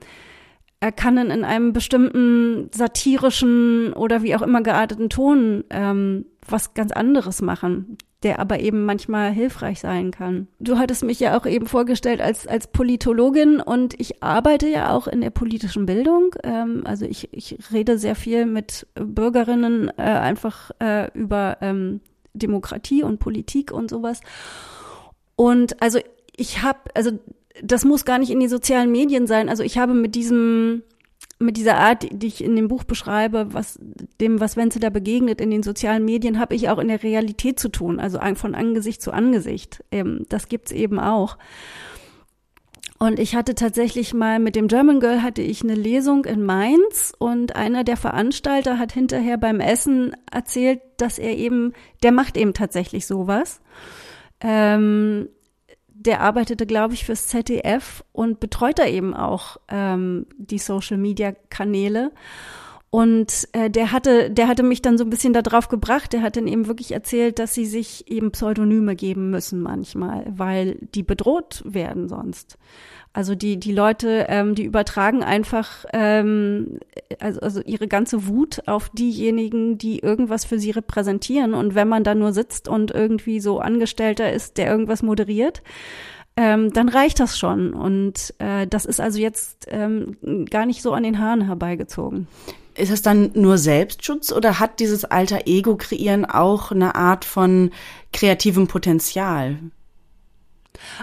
er 0.80 0.92
kann 0.92 1.16
dann 1.16 1.30
in 1.30 1.44
einem 1.44 1.72
bestimmten 1.74 2.70
satirischen 2.72 3.92
oder 3.92 4.22
wie 4.22 4.34
auch 4.34 4.42
immer 4.42 4.62
gearteten 4.62 5.10
Ton 5.10 5.64
ähm, 5.68 6.24
was 6.48 6.72
ganz 6.72 6.90
anderes 6.90 7.42
machen, 7.42 7.98
der 8.22 8.38
aber 8.38 8.60
eben 8.60 8.86
manchmal 8.86 9.30
hilfreich 9.30 9.80
sein 9.80 10.10
kann. 10.10 10.48
Du 10.58 10.78
hattest 10.78 11.04
mich 11.04 11.20
ja 11.20 11.38
auch 11.38 11.44
eben 11.44 11.66
vorgestellt 11.66 12.22
als, 12.22 12.46
als 12.46 12.66
Politologin 12.66 13.60
und 13.60 13.98
ich 14.00 14.22
arbeite 14.22 14.68
ja 14.68 14.94
auch 14.94 15.06
in 15.06 15.20
der 15.20 15.30
politischen 15.30 15.84
Bildung. 15.84 16.34
Ähm, 16.42 16.82
also 16.84 17.04
ich, 17.04 17.28
ich 17.32 17.58
rede 17.72 17.98
sehr 17.98 18.14
viel 18.14 18.46
mit 18.46 18.86
Bürgerinnen 18.94 19.90
äh, 19.98 20.02
einfach 20.02 20.70
äh, 20.80 21.10
über 21.12 21.58
ähm, 21.60 22.00
Demokratie 22.34 23.02
und 23.02 23.18
Politik 23.18 23.72
und 23.72 23.90
sowas. 23.90 24.20
Und 25.36 25.80
also 25.82 25.98
ich 26.36 26.62
habe, 26.62 26.78
also 26.94 27.12
das 27.62 27.84
muss 27.84 28.04
gar 28.04 28.18
nicht 28.18 28.30
in 28.30 28.40
die 28.40 28.48
sozialen 28.48 28.90
Medien 28.90 29.26
sein. 29.26 29.48
Also 29.48 29.62
ich 29.62 29.78
habe 29.78 29.94
mit 29.94 30.14
diesem, 30.14 30.82
mit 31.38 31.56
dieser 31.56 31.76
Art, 31.76 32.06
die 32.10 32.26
ich 32.26 32.44
in 32.44 32.56
dem 32.56 32.68
Buch 32.68 32.84
beschreibe, 32.84 33.52
was 33.52 33.78
dem, 34.20 34.40
was 34.40 34.56
Wenzel 34.56 34.80
da 34.80 34.90
begegnet 34.90 35.40
in 35.40 35.50
den 35.50 35.62
sozialen 35.62 36.04
Medien, 36.04 36.38
habe 36.38 36.54
ich 36.54 36.68
auch 36.68 36.78
in 36.78 36.88
der 36.88 37.02
Realität 37.02 37.58
zu 37.58 37.68
tun, 37.68 38.00
also 38.00 38.18
von 38.34 38.54
Angesicht 38.54 39.02
zu 39.02 39.12
Angesicht. 39.12 39.84
Ähm, 39.90 40.26
das 40.28 40.48
gibt's 40.48 40.72
eben 40.72 40.98
auch. 40.98 41.36
Und 43.02 43.18
ich 43.18 43.34
hatte 43.34 43.54
tatsächlich 43.54 44.12
mal 44.12 44.38
mit 44.38 44.54
dem 44.56 44.68
German 44.68 45.00
Girl 45.00 45.22
hatte 45.22 45.40
ich 45.40 45.62
eine 45.62 45.74
Lesung 45.74 46.26
in 46.26 46.44
Mainz 46.44 47.14
und 47.18 47.56
einer 47.56 47.82
der 47.82 47.96
Veranstalter 47.96 48.78
hat 48.78 48.92
hinterher 48.92 49.38
beim 49.38 49.58
Essen 49.58 50.14
erzählt, 50.30 50.82
dass 50.98 51.18
er 51.18 51.34
eben, 51.34 51.72
der 52.02 52.12
macht 52.12 52.36
eben 52.36 52.52
tatsächlich 52.52 53.06
sowas. 53.06 53.62
Ähm, 54.42 55.30
der 55.88 56.20
arbeitete, 56.20 56.66
glaube 56.66 56.92
ich, 56.92 57.06
fürs 57.06 57.28
ZDF 57.28 58.04
und 58.12 58.38
betreut 58.38 58.78
da 58.78 58.86
eben 58.86 59.14
auch 59.14 59.56
ähm, 59.68 60.26
die 60.36 60.58
Social 60.58 60.98
Media 60.98 61.32
Kanäle. 61.48 62.12
Und 62.92 63.48
äh, 63.52 63.70
der 63.70 63.92
hatte, 63.92 64.30
der 64.32 64.48
hatte 64.48 64.64
mich 64.64 64.82
dann 64.82 64.98
so 64.98 65.04
ein 65.04 65.10
bisschen 65.10 65.32
darauf 65.32 65.68
gebracht. 65.68 66.12
Der 66.12 66.22
hat 66.22 66.36
dann 66.36 66.48
eben 66.48 66.66
wirklich 66.66 66.90
erzählt, 66.90 67.38
dass 67.38 67.54
sie 67.54 67.66
sich 67.66 68.10
eben 68.10 68.32
Pseudonyme 68.32 68.96
geben 68.96 69.30
müssen 69.30 69.62
manchmal, 69.62 70.26
weil 70.36 70.76
die 70.94 71.04
bedroht 71.04 71.62
werden 71.64 72.08
sonst. 72.08 72.58
Also 73.12 73.36
die 73.36 73.58
die 73.58 73.72
Leute, 73.72 74.26
ähm, 74.28 74.56
die 74.56 74.64
übertragen 74.64 75.22
einfach 75.22 75.84
ähm, 75.92 76.80
also, 77.20 77.40
also 77.40 77.60
ihre 77.62 77.86
ganze 77.86 78.26
Wut 78.26 78.62
auf 78.66 78.88
diejenigen, 78.88 79.78
die 79.78 80.00
irgendwas 80.00 80.44
für 80.44 80.58
sie 80.58 80.70
repräsentieren. 80.72 81.54
Und 81.54 81.76
wenn 81.76 81.88
man 81.88 82.02
da 82.02 82.16
nur 82.16 82.32
sitzt 82.32 82.68
und 82.68 82.90
irgendwie 82.90 83.38
so 83.38 83.60
Angestellter 83.60 84.32
ist, 84.32 84.58
der 84.58 84.68
irgendwas 84.68 85.02
moderiert, 85.04 85.62
ähm, 86.36 86.72
dann 86.72 86.88
reicht 86.88 87.20
das 87.20 87.38
schon. 87.38 87.72
Und 87.72 88.34
äh, 88.38 88.66
das 88.66 88.84
ist 88.84 89.00
also 89.00 89.20
jetzt 89.20 89.68
ähm, 89.70 90.16
gar 90.50 90.66
nicht 90.66 90.82
so 90.82 90.92
an 90.92 91.04
den 91.04 91.20
Haaren 91.20 91.42
herbeigezogen. 91.42 92.26
Ist 92.74 92.90
es 92.90 93.02
dann 93.02 93.32
nur 93.34 93.58
Selbstschutz 93.58 94.32
oder 94.32 94.60
hat 94.60 94.80
dieses 94.80 95.04
alter 95.04 95.46
Ego 95.46 95.76
kreieren 95.76 96.24
auch 96.24 96.70
eine 96.70 96.94
Art 96.94 97.24
von 97.24 97.70
kreativem 98.12 98.68
Potenzial? 98.68 99.58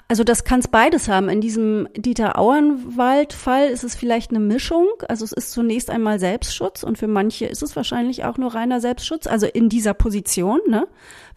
Also 0.08 0.24
das 0.24 0.44
kann 0.44 0.60
es 0.60 0.68
beides 0.68 1.08
haben. 1.08 1.30
In 1.30 1.42
diesem 1.42 1.88
Dieter 1.96 2.38
Auernwald-Fall 2.38 3.70
ist 3.70 3.84
es 3.84 3.96
vielleicht 3.96 4.32
eine 4.32 4.40
Mischung. 4.40 4.88
Also 5.08 5.26
es 5.26 5.32
ist 5.32 5.52
zunächst 5.52 5.90
einmal 5.90 6.20
Selbstschutz 6.20 6.84
und 6.84 6.98
für 6.98 7.08
manche 7.08 7.46
ist 7.46 7.62
es 7.62 7.76
wahrscheinlich 7.76 8.24
auch 8.24 8.38
nur 8.38 8.54
reiner 8.54 8.82
Selbstschutz. 8.82 9.28
Also 9.28 9.46
in 9.46 9.70
dieser 9.70 9.94
Position, 9.94 10.60
ne? 10.68 10.88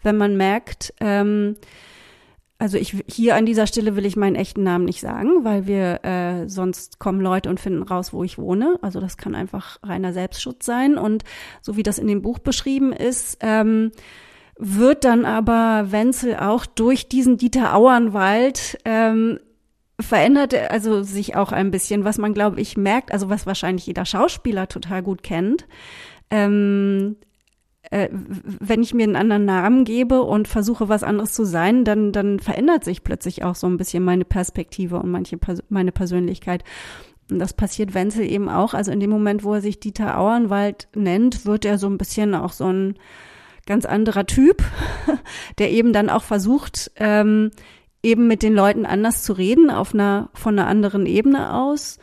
wenn 0.01 0.17
man 0.17 0.37
merkt, 0.37 0.93
ähm, 0.99 1.57
also 2.61 2.77
ich 2.77 3.03
hier 3.07 3.35
an 3.35 3.47
dieser 3.47 3.65
Stelle 3.65 3.95
will 3.95 4.05
ich 4.05 4.15
meinen 4.15 4.35
echten 4.35 4.61
Namen 4.61 4.85
nicht 4.85 5.01
sagen, 5.01 5.43
weil 5.43 5.65
wir 5.65 6.05
äh, 6.05 6.47
sonst 6.47 6.99
kommen 6.99 7.19
Leute 7.19 7.49
und 7.49 7.59
finden 7.59 7.81
raus, 7.81 8.13
wo 8.13 8.23
ich 8.23 8.37
wohne. 8.37 8.77
Also 8.83 8.99
das 8.99 9.17
kann 9.17 9.33
einfach 9.33 9.79
reiner 9.81 10.13
Selbstschutz 10.13 10.67
sein. 10.67 10.99
Und 10.99 11.23
so 11.63 11.75
wie 11.75 11.81
das 11.81 11.97
in 11.97 12.07
dem 12.07 12.21
Buch 12.21 12.37
beschrieben 12.37 12.93
ist, 12.93 13.39
ähm, 13.41 13.91
wird 14.59 15.05
dann 15.05 15.25
aber 15.25 15.91
Wenzel 15.91 16.35
auch 16.35 16.67
durch 16.67 17.09
diesen 17.09 17.37
Dieter 17.37 17.75
Auernwald 17.75 18.77
ähm, 18.85 19.39
verändert 19.99 20.53
also 20.53 21.01
sich 21.01 21.35
auch 21.35 21.51
ein 21.51 21.71
bisschen, 21.71 22.05
was 22.05 22.19
man 22.19 22.35
glaube 22.35 22.61
ich 22.61 22.77
merkt, 22.77 23.11
also 23.11 23.27
was 23.27 23.47
wahrscheinlich 23.47 23.87
jeder 23.87 24.05
Schauspieler 24.05 24.67
total 24.67 25.01
gut 25.01 25.23
kennt. 25.23 25.65
Ähm, 26.29 27.15
äh, 27.91 28.09
wenn 28.11 28.81
ich 28.81 28.93
mir 28.93 29.03
einen 29.03 29.17
anderen 29.17 29.45
Namen 29.45 29.83
gebe 29.83 30.23
und 30.23 30.47
versuche, 30.47 30.89
was 30.89 31.03
anderes 31.03 31.33
zu 31.33 31.45
sein, 31.45 31.83
dann, 31.83 32.11
dann 32.11 32.39
verändert 32.39 32.83
sich 32.83 33.03
plötzlich 33.03 33.43
auch 33.43 33.55
so 33.55 33.67
ein 33.67 33.77
bisschen 33.77 34.03
meine 34.03 34.25
Perspektive 34.25 34.97
und 34.97 35.11
manche, 35.11 35.37
meine 35.69 35.91
Persönlichkeit. 35.91 36.63
Und 37.29 37.39
das 37.39 37.53
passiert 37.53 37.93
Wenzel 37.93 38.23
eben 38.23 38.49
auch. 38.49 38.73
Also 38.73 38.91
in 38.91 38.99
dem 38.99 39.09
Moment, 39.09 39.43
wo 39.43 39.53
er 39.53 39.61
sich 39.61 39.79
Dieter 39.79 40.17
Auernwald 40.17 40.87
nennt, 40.95 41.45
wird 41.45 41.65
er 41.65 41.77
so 41.77 41.87
ein 41.87 41.97
bisschen 41.97 42.33
auch 42.33 42.53
so 42.53 42.71
ein 42.71 42.95
ganz 43.65 43.85
anderer 43.85 44.25
Typ, 44.25 44.63
der 45.59 45.71
eben 45.71 45.91
dann 45.91 46.09
auch 46.09 46.23
versucht, 46.23 46.91
ähm, 46.95 47.51
eben 48.03 48.27
mit 48.27 48.41
den 48.41 48.53
Leuten 48.53 48.85
anders 48.85 49.23
zu 49.23 49.33
reden, 49.33 49.69
auf 49.69 49.93
einer, 49.93 50.29
von 50.33 50.57
einer 50.57 50.67
anderen 50.67 51.05
Ebene 51.05 51.53
aus 51.53 51.99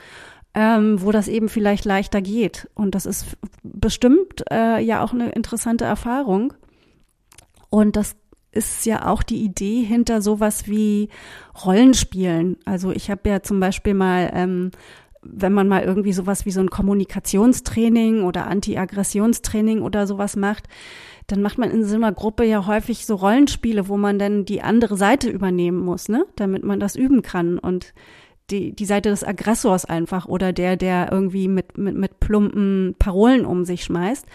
ähm, 0.58 1.00
wo 1.00 1.12
das 1.12 1.28
eben 1.28 1.48
vielleicht 1.48 1.84
leichter 1.84 2.20
geht. 2.20 2.68
Und 2.74 2.96
das 2.96 3.06
ist 3.06 3.36
bestimmt 3.62 4.42
äh, 4.50 4.82
ja 4.82 5.04
auch 5.04 5.12
eine 5.12 5.30
interessante 5.30 5.84
Erfahrung. 5.84 6.52
Und 7.70 7.94
das 7.94 8.16
ist 8.50 8.84
ja 8.84 9.06
auch 9.06 9.22
die 9.22 9.44
Idee 9.44 9.84
hinter 9.84 10.20
sowas 10.20 10.66
wie 10.66 11.10
Rollenspielen. 11.64 12.56
Also 12.64 12.90
ich 12.90 13.08
habe 13.08 13.28
ja 13.28 13.40
zum 13.40 13.60
Beispiel 13.60 13.94
mal, 13.94 14.32
ähm, 14.34 14.72
wenn 15.22 15.52
man 15.52 15.68
mal 15.68 15.84
irgendwie 15.84 16.12
sowas 16.12 16.44
wie 16.44 16.50
so 16.50 16.60
ein 16.60 16.70
Kommunikationstraining 16.70 18.24
oder 18.24 18.48
Anti-Aggressionstraining 18.48 19.80
oder 19.80 20.08
sowas 20.08 20.34
macht, 20.34 20.66
dann 21.28 21.40
macht 21.40 21.58
man 21.58 21.70
in 21.70 21.84
so 21.84 21.94
einer 21.94 22.10
Gruppe 22.10 22.42
ja 22.42 22.66
häufig 22.66 23.06
so 23.06 23.14
Rollenspiele, 23.14 23.86
wo 23.88 23.96
man 23.96 24.18
dann 24.18 24.44
die 24.44 24.62
andere 24.62 24.96
Seite 24.96 25.30
übernehmen 25.30 25.78
muss, 25.78 26.08
ne, 26.08 26.26
damit 26.34 26.64
man 26.64 26.80
das 26.80 26.96
üben 26.96 27.22
kann. 27.22 27.60
Und 27.60 27.94
die, 28.50 28.74
die 28.74 28.84
Seite 28.84 29.11
des 29.11 29.24
Aggressors 29.24 29.84
einfach 29.84 30.26
oder 30.26 30.52
der, 30.52 30.76
der 30.76 31.11
irgendwie 31.12 31.48
mit, 31.48 31.76
mit, 31.78 31.96
mit 31.96 32.20
plumpen 32.20 32.94
Parolen 32.98 33.44
um 33.44 33.64
sich 33.64 33.84
schmeißt. 33.84 34.26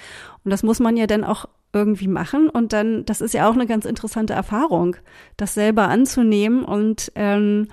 Und 0.43 0.51
das 0.51 0.63
muss 0.63 0.79
man 0.79 0.97
ja 0.97 1.07
dann 1.07 1.23
auch 1.23 1.45
irgendwie 1.73 2.07
machen. 2.07 2.49
Und 2.49 2.73
dann, 2.73 3.05
das 3.05 3.21
ist 3.21 3.33
ja 3.33 3.49
auch 3.49 3.53
eine 3.53 3.65
ganz 3.65 3.85
interessante 3.85 4.33
Erfahrung, 4.33 4.95
das 5.37 5.53
selber 5.53 5.87
anzunehmen 5.89 6.63
und 6.63 7.11
ähm, 7.15 7.67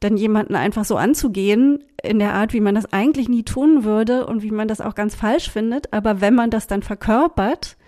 dann 0.00 0.18
jemanden 0.18 0.54
einfach 0.54 0.84
so 0.84 0.96
anzugehen 0.96 1.82
in 2.02 2.18
der 2.18 2.34
Art, 2.34 2.52
wie 2.52 2.60
man 2.60 2.74
das 2.74 2.92
eigentlich 2.92 3.28
nie 3.28 3.42
tun 3.42 3.82
würde 3.82 4.26
und 4.26 4.42
wie 4.42 4.50
man 4.50 4.68
das 4.68 4.82
auch 4.82 4.94
ganz 4.94 5.14
falsch 5.14 5.50
findet. 5.50 5.92
Aber 5.94 6.20
wenn 6.20 6.34
man 6.34 6.50
das 6.50 6.66
dann 6.66 6.82
verkörpert, 6.82 7.78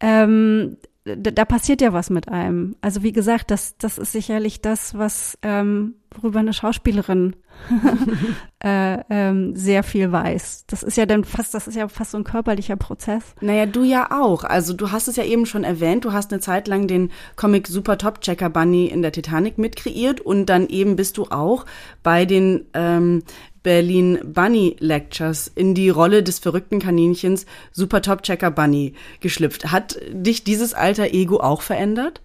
ähm, 0.00 0.76
da, 1.04 1.30
da 1.30 1.44
passiert 1.44 1.80
ja 1.80 1.92
was 1.92 2.10
mit 2.10 2.28
einem. 2.28 2.76
Also 2.80 3.02
wie 3.02 3.12
gesagt, 3.12 3.50
das, 3.50 3.78
das 3.78 3.98
ist 3.98 4.12
sicherlich 4.12 4.60
das, 4.60 4.98
was 4.98 5.38
ähm, 5.42 5.94
worüber 6.14 6.40
eine 6.40 6.52
Schauspielerin 6.52 7.36
äh, 8.64 8.98
ähm, 9.10 9.54
sehr 9.56 9.82
viel 9.82 10.10
weiß. 10.12 10.64
Das 10.66 10.82
ist 10.82 10.96
ja 10.96 11.06
dann 11.06 11.24
fast, 11.24 11.54
das 11.54 11.66
ist 11.66 11.74
ja 11.74 11.88
fast 11.88 12.12
so 12.12 12.18
ein 12.18 12.24
körperlicher 12.24 12.76
Prozess. 12.76 13.34
Naja, 13.40 13.66
du 13.66 13.82
ja 13.82 14.08
auch. 14.10 14.44
Also 14.44 14.72
du 14.72 14.92
hast 14.92 15.08
es 15.08 15.16
ja 15.16 15.24
eben 15.24 15.46
schon 15.46 15.64
erwähnt, 15.64 16.04
du 16.04 16.12
hast 16.12 16.32
eine 16.32 16.40
Zeit 16.40 16.68
lang 16.68 16.86
den 16.86 17.10
Comic 17.36 17.66
Super 17.66 17.98
Top 17.98 18.20
Checker 18.20 18.50
Bunny 18.50 18.86
in 18.86 19.02
der 19.02 19.12
Titanic 19.12 19.58
mitkreiert 19.58 20.20
und 20.20 20.46
dann 20.46 20.68
eben 20.68 20.96
bist 20.96 21.18
du 21.18 21.26
auch 21.30 21.66
bei 22.02 22.24
den 22.24 22.66
ähm, 22.74 23.22
Berlin 23.62 24.18
Bunny 24.24 24.76
Lectures 24.78 25.50
in 25.54 25.74
die 25.74 25.90
Rolle 25.90 26.22
des 26.22 26.38
verrückten 26.38 26.78
Kaninchens 26.78 27.44
Super 27.72 28.02
Top 28.02 28.22
Checker 28.22 28.50
Bunny 28.50 28.94
geschlüpft. 29.20 29.72
Hat 29.72 29.98
dich 30.10 30.44
dieses 30.44 30.74
alter 30.74 31.12
Ego 31.12 31.40
auch 31.40 31.62
verändert? 31.62 32.22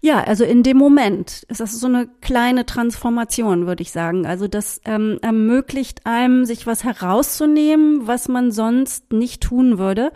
Ja, 0.00 0.22
also 0.22 0.44
in 0.44 0.62
dem 0.62 0.76
Moment 0.76 1.44
ist 1.48 1.60
das 1.60 1.78
so 1.78 1.86
eine 1.86 2.08
kleine 2.20 2.66
Transformation, 2.66 3.66
würde 3.66 3.82
ich 3.82 3.92
sagen. 3.92 4.26
Also 4.26 4.48
das 4.48 4.80
ähm, 4.84 5.18
ermöglicht 5.22 6.06
einem, 6.06 6.44
sich 6.44 6.66
was 6.66 6.84
herauszunehmen, 6.84 8.06
was 8.06 8.28
man 8.28 8.52
sonst 8.52 9.12
nicht 9.12 9.42
tun 9.42 9.78
würde. 9.78 10.12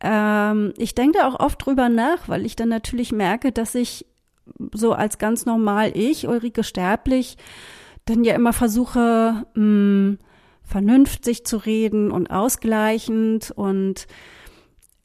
Ähm, 0.00 0.74
ich 0.76 0.94
denke 0.94 1.18
da 1.18 1.28
auch 1.28 1.40
oft 1.40 1.64
drüber 1.64 1.88
nach, 1.88 2.28
weil 2.28 2.44
ich 2.44 2.56
dann 2.56 2.68
natürlich 2.68 3.12
merke, 3.12 3.52
dass 3.52 3.74
ich 3.74 4.06
so 4.72 4.92
als 4.92 5.18
ganz 5.18 5.46
normal 5.46 5.92
ich, 5.94 6.28
Ulrike 6.28 6.64
Sterblich, 6.64 7.36
dann 8.04 8.24
ja 8.24 8.34
immer 8.34 8.52
versuche, 8.52 9.46
mh, 9.54 9.60
hm, 9.62 10.18
vernünftig 10.62 11.46
zu 11.46 11.58
reden 11.58 12.10
und 12.10 12.30
ausgleichend 12.30 13.52
und 13.52 14.08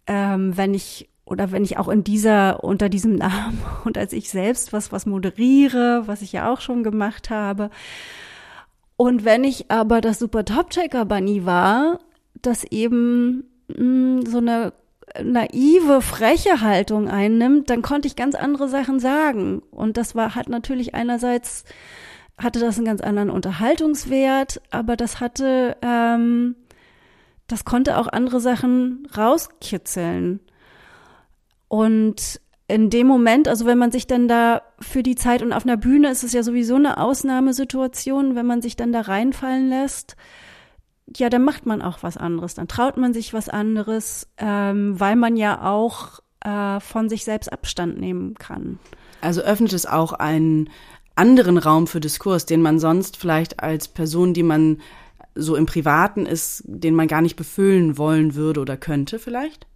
ähm, 0.07 0.57
wenn 0.57 0.73
ich 0.73 1.10
oder 1.31 1.51
wenn 1.51 1.63
ich 1.63 1.77
auch 1.77 1.87
in 1.87 2.03
dieser, 2.03 2.63
unter 2.63 2.89
diesem 2.89 3.15
Namen 3.15 3.59
und 3.85 3.97
als 3.97 4.13
ich 4.13 4.29
selbst 4.29 4.73
was, 4.73 4.91
was 4.91 5.05
moderiere, 5.05 6.03
was 6.05 6.21
ich 6.21 6.33
ja 6.33 6.51
auch 6.51 6.61
schon 6.61 6.83
gemacht 6.83 7.29
habe. 7.29 7.69
Und 8.97 9.25
wenn 9.25 9.43
ich 9.43 9.71
aber 9.71 10.01
das 10.01 10.19
Super 10.19 10.45
Top 10.45 10.69
Checker 10.69 11.05
Bunny 11.05 11.45
war, 11.45 11.99
das 12.41 12.65
eben 12.65 13.45
mh, 13.69 13.77
hm, 13.77 14.25
so 14.25 14.37
eine 14.37 14.73
naive, 15.23 16.01
freche 16.01 16.61
Haltung 16.61 17.09
einnimmt, 17.09 17.69
dann 17.69 17.81
konnte 17.81 18.07
ich 18.07 18.15
ganz 18.15 18.35
andere 18.35 18.67
Sachen 18.67 18.99
sagen. 18.99 19.61
Und 19.71 19.97
das 19.97 20.15
war, 20.15 20.35
hat 20.35 20.49
natürlich 20.49 20.93
einerseits, 20.93 21.63
hatte 22.37 22.59
das 22.59 22.77
einen 22.77 22.85
ganz 22.85 23.01
anderen 23.01 23.29
Unterhaltungswert, 23.29 24.61
aber 24.69 24.95
das 24.95 25.19
hatte, 25.19 25.77
ähm, 25.81 26.55
das 27.47 27.65
konnte 27.65 27.97
auch 27.97 28.07
andere 28.07 28.39
Sachen 28.39 29.07
rauskitzeln. 29.17 30.41
Und 31.71 32.41
in 32.67 32.89
dem 32.89 33.07
Moment, 33.07 33.47
also 33.47 33.65
wenn 33.65 33.77
man 33.77 33.93
sich 33.93 34.05
dann 34.05 34.27
da 34.27 34.61
für 34.81 35.03
die 35.03 35.15
Zeit 35.15 35.41
und 35.41 35.53
auf 35.53 35.63
einer 35.63 35.77
Bühne 35.77 36.11
ist 36.11 36.21
es 36.21 36.33
ja 36.33 36.43
sowieso 36.43 36.75
eine 36.75 36.97
Ausnahmesituation, 36.97 38.35
wenn 38.35 38.45
man 38.45 38.61
sich 38.61 38.75
dann 38.75 38.91
da 38.91 38.99
reinfallen 38.99 39.69
lässt, 39.69 40.17
ja, 41.15 41.29
dann 41.29 41.45
macht 41.45 41.65
man 41.65 41.81
auch 41.81 42.03
was 42.03 42.17
anderes, 42.17 42.55
dann 42.55 42.67
traut 42.67 42.97
man 42.97 43.13
sich 43.13 43.33
was 43.33 43.47
anderes, 43.47 44.27
ähm, 44.37 44.99
weil 44.99 45.15
man 45.15 45.37
ja 45.37 45.65
auch 45.71 46.19
äh, 46.41 46.81
von 46.81 47.07
sich 47.07 47.23
selbst 47.23 47.53
Abstand 47.53 47.97
nehmen 47.97 48.33
kann. 48.33 48.77
Also 49.21 49.39
öffnet 49.39 49.71
es 49.71 49.85
auch 49.85 50.11
einen 50.11 50.69
anderen 51.15 51.57
Raum 51.57 51.87
für 51.87 52.01
Diskurs, 52.01 52.45
den 52.45 52.61
man 52.61 52.79
sonst 52.79 53.15
vielleicht 53.15 53.61
als 53.61 53.87
Person, 53.87 54.33
die 54.33 54.43
man 54.43 54.81
so 55.35 55.55
im 55.55 55.67
Privaten 55.67 56.25
ist, 56.25 56.63
den 56.65 56.95
man 56.95 57.07
gar 57.07 57.21
nicht 57.21 57.37
befüllen 57.37 57.97
wollen 57.97 58.35
würde 58.35 58.59
oder 58.59 58.75
könnte 58.75 59.19
vielleicht? 59.19 59.67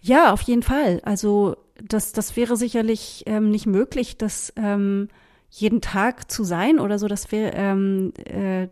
Ja, 0.00 0.32
auf 0.32 0.42
jeden 0.42 0.62
Fall. 0.62 1.00
Also 1.04 1.56
das, 1.82 2.12
das 2.12 2.36
wäre 2.36 2.56
sicherlich 2.56 3.24
ähm, 3.26 3.50
nicht 3.50 3.66
möglich, 3.66 4.18
dass 4.18 4.52
ähm, 4.56 5.08
jeden 5.50 5.80
Tag 5.80 6.30
zu 6.30 6.44
sein 6.44 6.78
oder 6.78 6.98
so, 6.98 7.08
dass 7.08 7.32
wir, 7.32 7.54
ähm, 7.54 8.12
äh, 8.24 8.68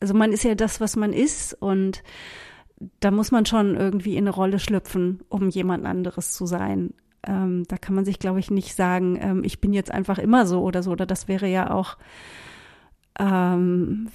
also 0.00 0.14
man 0.14 0.32
ist 0.32 0.44
ja 0.44 0.54
das, 0.54 0.80
was 0.80 0.96
man 0.96 1.12
ist 1.12 1.54
und 1.54 2.02
da 3.00 3.10
muss 3.10 3.30
man 3.30 3.44
schon 3.46 3.76
irgendwie 3.76 4.16
in 4.16 4.24
eine 4.24 4.34
Rolle 4.34 4.58
schlüpfen, 4.58 5.20
um 5.28 5.50
jemand 5.50 5.84
anderes 5.84 6.32
zu 6.32 6.46
sein. 6.46 6.94
Ähm, 7.26 7.64
da 7.68 7.76
kann 7.76 7.94
man 7.94 8.06
sich, 8.06 8.18
glaube 8.18 8.40
ich, 8.40 8.50
nicht 8.50 8.74
sagen, 8.74 9.18
ähm, 9.20 9.44
ich 9.44 9.60
bin 9.60 9.74
jetzt 9.74 9.90
einfach 9.90 10.18
immer 10.18 10.46
so 10.46 10.62
oder 10.62 10.82
so, 10.82 10.90
oder 10.90 11.04
das 11.04 11.28
wäre 11.28 11.46
ja 11.46 11.70
auch 11.70 11.98
ähm, 13.18 14.08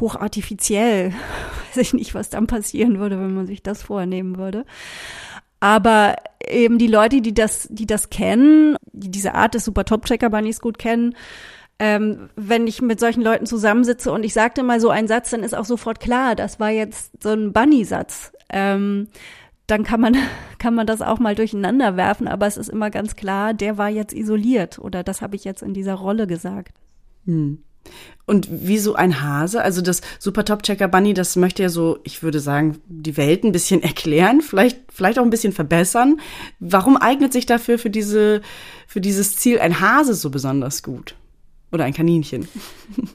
hochartifiziell. 0.00 1.12
Weiß 1.74 1.78
ich 1.78 1.94
nicht, 1.94 2.14
was 2.14 2.30
dann 2.30 2.46
passieren 2.46 3.00
würde, 3.00 3.18
wenn 3.18 3.34
man 3.34 3.46
sich 3.46 3.62
das 3.62 3.82
vornehmen 3.82 4.38
würde. 4.38 4.64
Aber 5.60 6.16
eben 6.46 6.78
die 6.78 6.86
Leute, 6.86 7.20
die 7.20 7.34
das, 7.34 7.68
die 7.70 7.86
das 7.86 8.10
kennen, 8.10 8.76
die 8.92 9.10
diese 9.10 9.34
Art 9.34 9.54
des 9.54 9.64
Super 9.64 9.84
Top 9.84 10.04
Checker 10.04 10.30
Bunnies 10.30 10.60
gut 10.60 10.78
kennen, 10.78 11.14
ähm, 11.78 12.30
wenn 12.36 12.66
ich 12.66 12.80
mit 12.80 13.00
solchen 13.00 13.22
Leuten 13.22 13.46
zusammensitze 13.46 14.10
und 14.10 14.24
ich 14.24 14.32
sagte 14.32 14.62
mal 14.62 14.80
so 14.80 14.88
einen 14.88 15.08
Satz, 15.08 15.30
dann 15.30 15.42
ist 15.42 15.54
auch 15.54 15.64
sofort 15.64 16.00
klar, 16.00 16.34
das 16.34 16.58
war 16.58 16.70
jetzt 16.70 17.22
so 17.22 17.30
ein 17.30 17.52
Bunny-Satz. 17.52 18.32
Ähm, 18.50 19.08
dann 19.66 19.84
kann 19.84 20.00
man, 20.00 20.16
kann 20.58 20.74
man 20.74 20.86
das 20.86 21.02
auch 21.02 21.18
mal 21.18 21.34
durcheinander 21.34 21.96
werfen, 21.96 22.28
aber 22.28 22.46
es 22.46 22.56
ist 22.56 22.68
immer 22.68 22.90
ganz 22.90 23.16
klar, 23.16 23.52
der 23.52 23.76
war 23.76 23.90
jetzt 23.90 24.14
isoliert 24.14 24.78
oder 24.78 25.02
das 25.02 25.20
habe 25.20 25.36
ich 25.36 25.44
jetzt 25.44 25.62
in 25.62 25.74
dieser 25.74 25.94
Rolle 25.94 26.26
gesagt. 26.26 26.78
Hm. 27.26 27.62
Und 28.26 28.48
wie 28.50 28.78
so 28.78 28.94
ein 28.94 29.22
Hase, 29.22 29.62
also 29.62 29.80
das 29.82 30.00
Super 30.18 30.44
Top 30.44 30.64
Checker 30.64 30.88
Bunny, 30.88 31.14
das 31.14 31.36
möchte 31.36 31.62
ja 31.62 31.68
so, 31.68 31.98
ich 32.02 32.24
würde 32.24 32.40
sagen, 32.40 32.80
die 32.88 33.16
Welt 33.16 33.44
ein 33.44 33.52
bisschen 33.52 33.82
erklären, 33.84 34.40
vielleicht, 34.40 34.78
vielleicht 34.92 35.18
auch 35.18 35.24
ein 35.24 35.30
bisschen 35.30 35.52
verbessern. 35.52 36.20
Warum 36.58 36.96
eignet 36.96 37.32
sich 37.32 37.46
dafür 37.46 37.78
für 37.78 37.90
diese, 37.90 38.42
für 38.88 39.00
dieses 39.00 39.36
Ziel 39.36 39.60
ein 39.60 39.80
Hase 39.80 40.14
so 40.14 40.30
besonders 40.30 40.82
gut? 40.82 41.14
Oder 41.72 41.84
ein 41.84 41.94
Kaninchen? 41.94 42.48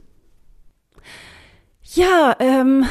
Ja, 1.93 2.35
ähm, 2.39 2.85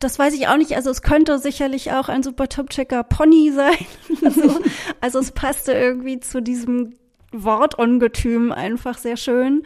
das 0.00 0.18
weiß 0.18 0.34
ich 0.34 0.48
auch 0.48 0.56
nicht. 0.56 0.74
Also 0.74 0.90
es 0.90 1.02
könnte 1.02 1.38
sicherlich 1.38 1.92
auch 1.92 2.08
ein 2.08 2.22
Super 2.22 2.48
Top 2.48 2.70
Checker 2.70 3.04
Pony 3.04 3.52
sein. 3.52 3.86
also, 4.24 4.60
also 5.00 5.18
es 5.20 5.32
passte 5.32 5.72
irgendwie 5.72 6.18
zu 6.20 6.42
diesem 6.42 6.94
Wortungetüm 7.32 8.50
einfach 8.50 8.98
sehr 8.98 9.16
schön. 9.16 9.62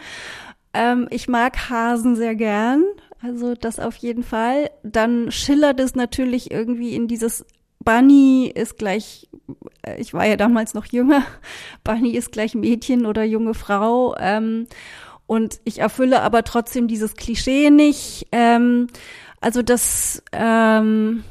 Ähm, 0.75 1.07
ich 1.11 1.29
mag 1.29 1.71
Hasen 1.71 2.17
sehr 2.17 2.35
gern. 2.35 2.85
Also 3.23 3.55
das 3.55 3.81
auf 3.81 3.97
jeden 3.97 4.23
Fall. 4.23 4.71
Dann 4.83 5.31
schillert 5.31 5.81
es 5.81 5.95
natürlich 5.95 6.51
irgendwie 6.51 6.95
in 6.95 7.09
dieses 7.09 7.47
Bunny 7.85 8.51
ist 8.55 8.79
gleich, 8.79 9.29
äh, 9.83 10.01
ich 10.01 10.15
war 10.15 10.27
ja 10.27 10.37
damals 10.37 10.75
noch 10.75 10.87
jünger, 10.87 11.23
Bunny 11.85 12.11
ist 12.11 12.33
gleich 12.33 12.55
Mädchen 12.55 13.07
oder 13.07 13.25
junge 13.25 13.55
Frau. 13.55 14.17
Ähm, 14.19 14.67
und 15.27 15.61
ich 15.65 15.79
erfülle 15.79 16.23
aber 16.23 16.45
trotzdem 16.45 16.89
dieses 16.89 17.15
Klischee 17.15 17.71
nicht. 17.71 18.27
Ähm, 18.33 18.89
also 19.41 19.63
das, 19.63 20.23
ähm, 20.33 21.25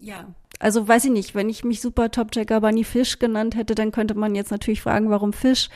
ja, 0.00 0.26
also 0.62 0.86
weiß 0.86 1.06
ich 1.06 1.10
nicht, 1.10 1.34
wenn 1.34 1.48
ich 1.48 1.64
mich 1.64 1.80
Super 1.80 2.12
Top 2.12 2.28
Jacker 2.32 2.60
Bunny 2.60 2.84
Fisch 2.84 3.18
genannt 3.18 3.56
hätte, 3.56 3.74
dann 3.74 3.90
könnte 3.90 4.14
man 4.14 4.36
jetzt 4.36 4.52
natürlich 4.52 4.80
fragen, 4.80 5.10
warum 5.10 5.32
Fisch? 5.32 5.68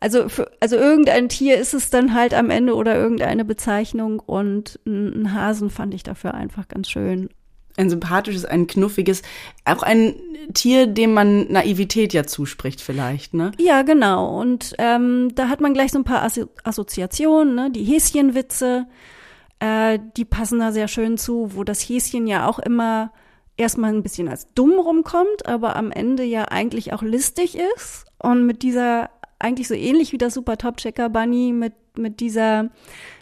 Also, 0.00 0.30
für, 0.30 0.50
also 0.60 0.76
irgendein 0.76 1.28
Tier 1.28 1.58
ist 1.58 1.74
es 1.74 1.90
dann 1.90 2.14
halt 2.14 2.32
am 2.32 2.48
Ende 2.48 2.74
oder 2.74 2.96
irgendeine 2.96 3.44
Bezeichnung 3.44 4.20
und 4.20 4.80
ein 4.86 5.34
Hasen 5.34 5.68
fand 5.68 5.92
ich 5.92 6.04
dafür 6.04 6.32
einfach 6.32 6.68
ganz 6.68 6.88
schön. 6.88 7.28
Ein 7.76 7.90
sympathisches, 7.90 8.46
ein 8.46 8.66
knuffiges, 8.66 9.20
auch 9.66 9.82
ein 9.82 10.14
Tier, 10.54 10.86
dem 10.86 11.12
man 11.12 11.52
Naivität 11.52 12.14
ja 12.14 12.24
zuspricht 12.24 12.80
vielleicht, 12.80 13.34
ne? 13.34 13.50
Ja, 13.58 13.82
genau. 13.82 14.40
Und 14.40 14.74
ähm, 14.78 15.34
da 15.34 15.48
hat 15.48 15.60
man 15.60 15.74
gleich 15.74 15.92
so 15.92 15.98
ein 15.98 16.04
paar 16.04 16.22
Assozi 16.22 16.48
Assoziationen, 16.62 17.54
ne? 17.54 17.70
Die 17.70 17.84
Häschenwitze, 17.84 18.86
äh, 19.58 19.98
die 20.16 20.24
passen 20.24 20.60
da 20.60 20.72
sehr 20.72 20.88
schön 20.88 21.18
zu, 21.18 21.50
wo 21.54 21.62
das 21.62 21.82
Häschen 21.82 22.26
ja 22.26 22.48
auch 22.48 22.58
immer 22.58 23.12
erstmal 23.56 23.92
ein 23.92 24.02
bisschen 24.02 24.28
als 24.28 24.52
dumm 24.54 24.78
rumkommt, 24.78 25.46
aber 25.46 25.76
am 25.76 25.90
Ende 25.90 26.24
ja 26.24 26.44
eigentlich 26.46 26.92
auch 26.92 27.02
listig 27.02 27.56
ist 27.76 28.06
und 28.18 28.46
mit 28.46 28.62
dieser 28.62 29.10
eigentlich 29.38 29.68
so 29.68 29.74
ähnlich 29.74 30.12
wie 30.12 30.18
das 30.18 30.34
Super 30.34 30.56
Top 30.56 30.78
Checker 30.78 31.08
Bunny 31.10 31.52
mit 31.52 31.74
mit 31.96 32.20
dieser 32.20 32.70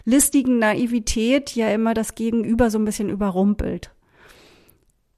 listigen 0.05 0.59
Naivität 0.59 1.55
ja 1.55 1.69
immer 1.69 1.93
das 1.93 2.15
Gegenüber 2.15 2.69
so 2.69 2.79
ein 2.79 2.85
bisschen 2.85 3.09
überrumpelt. 3.09 3.91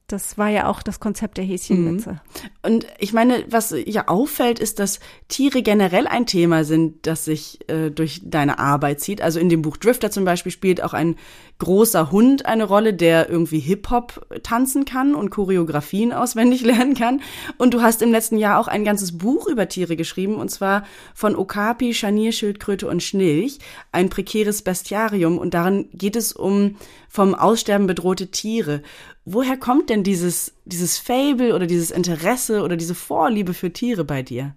Das 0.08 0.38
war 0.38 0.48
ja 0.48 0.68
auch 0.68 0.84
das 0.84 1.00
Konzept 1.00 1.36
der 1.36 1.44
Häschenwitze. 1.44 2.12
Mhm. 2.12 2.18
Und 2.62 2.86
ich 3.00 3.12
meine, 3.12 3.44
was 3.50 3.74
ja 3.86 4.06
auffällt, 4.06 4.60
ist, 4.60 4.78
dass 4.78 5.00
Tiere 5.26 5.62
generell 5.62 6.06
ein 6.06 6.26
Thema 6.26 6.62
sind, 6.62 7.08
das 7.08 7.24
sich 7.24 7.68
äh, 7.68 7.90
durch 7.90 8.20
deine 8.24 8.60
Arbeit 8.60 9.00
zieht. 9.00 9.20
Also 9.20 9.40
in 9.40 9.48
dem 9.48 9.62
Buch 9.62 9.76
Drifter 9.76 10.12
zum 10.12 10.24
Beispiel 10.24 10.52
spielt 10.52 10.80
auch 10.80 10.92
ein 10.92 11.16
großer 11.58 12.12
Hund 12.12 12.46
eine 12.46 12.64
Rolle, 12.64 12.94
der 12.94 13.28
irgendwie 13.28 13.58
Hip-Hop 13.58 14.26
tanzen 14.44 14.84
kann 14.84 15.16
und 15.16 15.30
Choreografien 15.30 16.12
auswendig 16.12 16.62
lernen 16.62 16.94
kann. 16.94 17.20
Und 17.58 17.74
du 17.74 17.82
hast 17.82 18.00
im 18.00 18.12
letzten 18.12 18.36
Jahr 18.36 18.60
auch 18.60 18.68
ein 18.68 18.84
ganzes 18.84 19.18
Buch 19.18 19.48
über 19.48 19.68
Tiere 19.68 19.96
geschrieben, 19.96 20.36
und 20.36 20.50
zwar 20.50 20.84
von 21.14 21.34
Okapi, 21.34 21.94
Scharnierschildkröte 21.94 22.86
und 22.86 23.02
Schnilch, 23.02 23.58
ein 23.90 24.08
prekäres 24.08 24.62
Bestiarium. 24.62 25.36
Und 25.36 25.54
darin 25.54 25.88
geht 25.92 26.14
es 26.14 26.32
um 26.32 26.76
vom 27.08 27.34
Aussterben 27.34 27.86
bedrohte 27.86 28.30
Tiere 28.30 28.82
woher 29.26 29.58
kommt 29.58 29.90
denn 29.90 30.02
dieses, 30.02 30.54
dieses 30.64 30.96
Fable 30.96 31.54
oder 31.54 31.66
dieses 31.66 31.90
Interesse 31.90 32.62
oder 32.62 32.76
diese 32.76 32.94
Vorliebe 32.94 33.52
für 33.52 33.72
Tiere 33.72 34.04
bei 34.04 34.22
dir? 34.22 34.54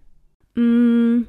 Mm, 0.56 1.24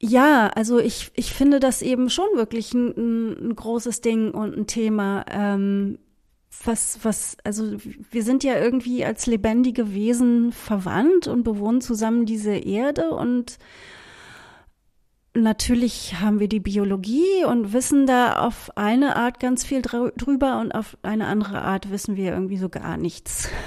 ja, 0.00 0.48
also 0.48 0.80
ich, 0.80 1.12
ich 1.14 1.32
finde 1.32 1.60
das 1.60 1.82
eben 1.82 2.10
schon 2.10 2.28
wirklich 2.34 2.72
ein, 2.72 3.50
ein 3.50 3.54
großes 3.54 4.00
Ding 4.00 4.32
und 4.32 4.56
ein 4.56 4.66
Thema. 4.66 5.24
Ähm, 5.30 5.98
was, 6.64 6.98
was, 7.02 7.36
also 7.44 7.76
wir 8.10 8.22
sind 8.24 8.42
ja 8.42 8.58
irgendwie 8.58 9.04
als 9.04 9.26
lebendige 9.26 9.94
Wesen 9.94 10.50
verwandt 10.50 11.28
und 11.28 11.44
bewohnen 11.44 11.80
zusammen 11.80 12.26
diese 12.26 12.52
Erde 12.54 13.10
und 13.10 13.58
Natürlich 15.38 16.18
haben 16.20 16.40
wir 16.40 16.48
die 16.48 16.58
Biologie 16.58 17.44
und 17.46 17.72
wissen 17.72 18.06
da 18.06 18.44
auf 18.44 18.76
eine 18.76 19.14
Art 19.14 19.38
ganz 19.38 19.64
viel 19.64 19.82
drüber 19.82 20.60
und 20.60 20.72
auf 20.72 20.98
eine 21.02 21.26
andere 21.26 21.62
Art 21.62 21.92
wissen 21.92 22.16
wir 22.16 22.32
irgendwie 22.32 22.56
so 22.56 22.68
gar 22.68 22.96
nichts. 22.96 23.48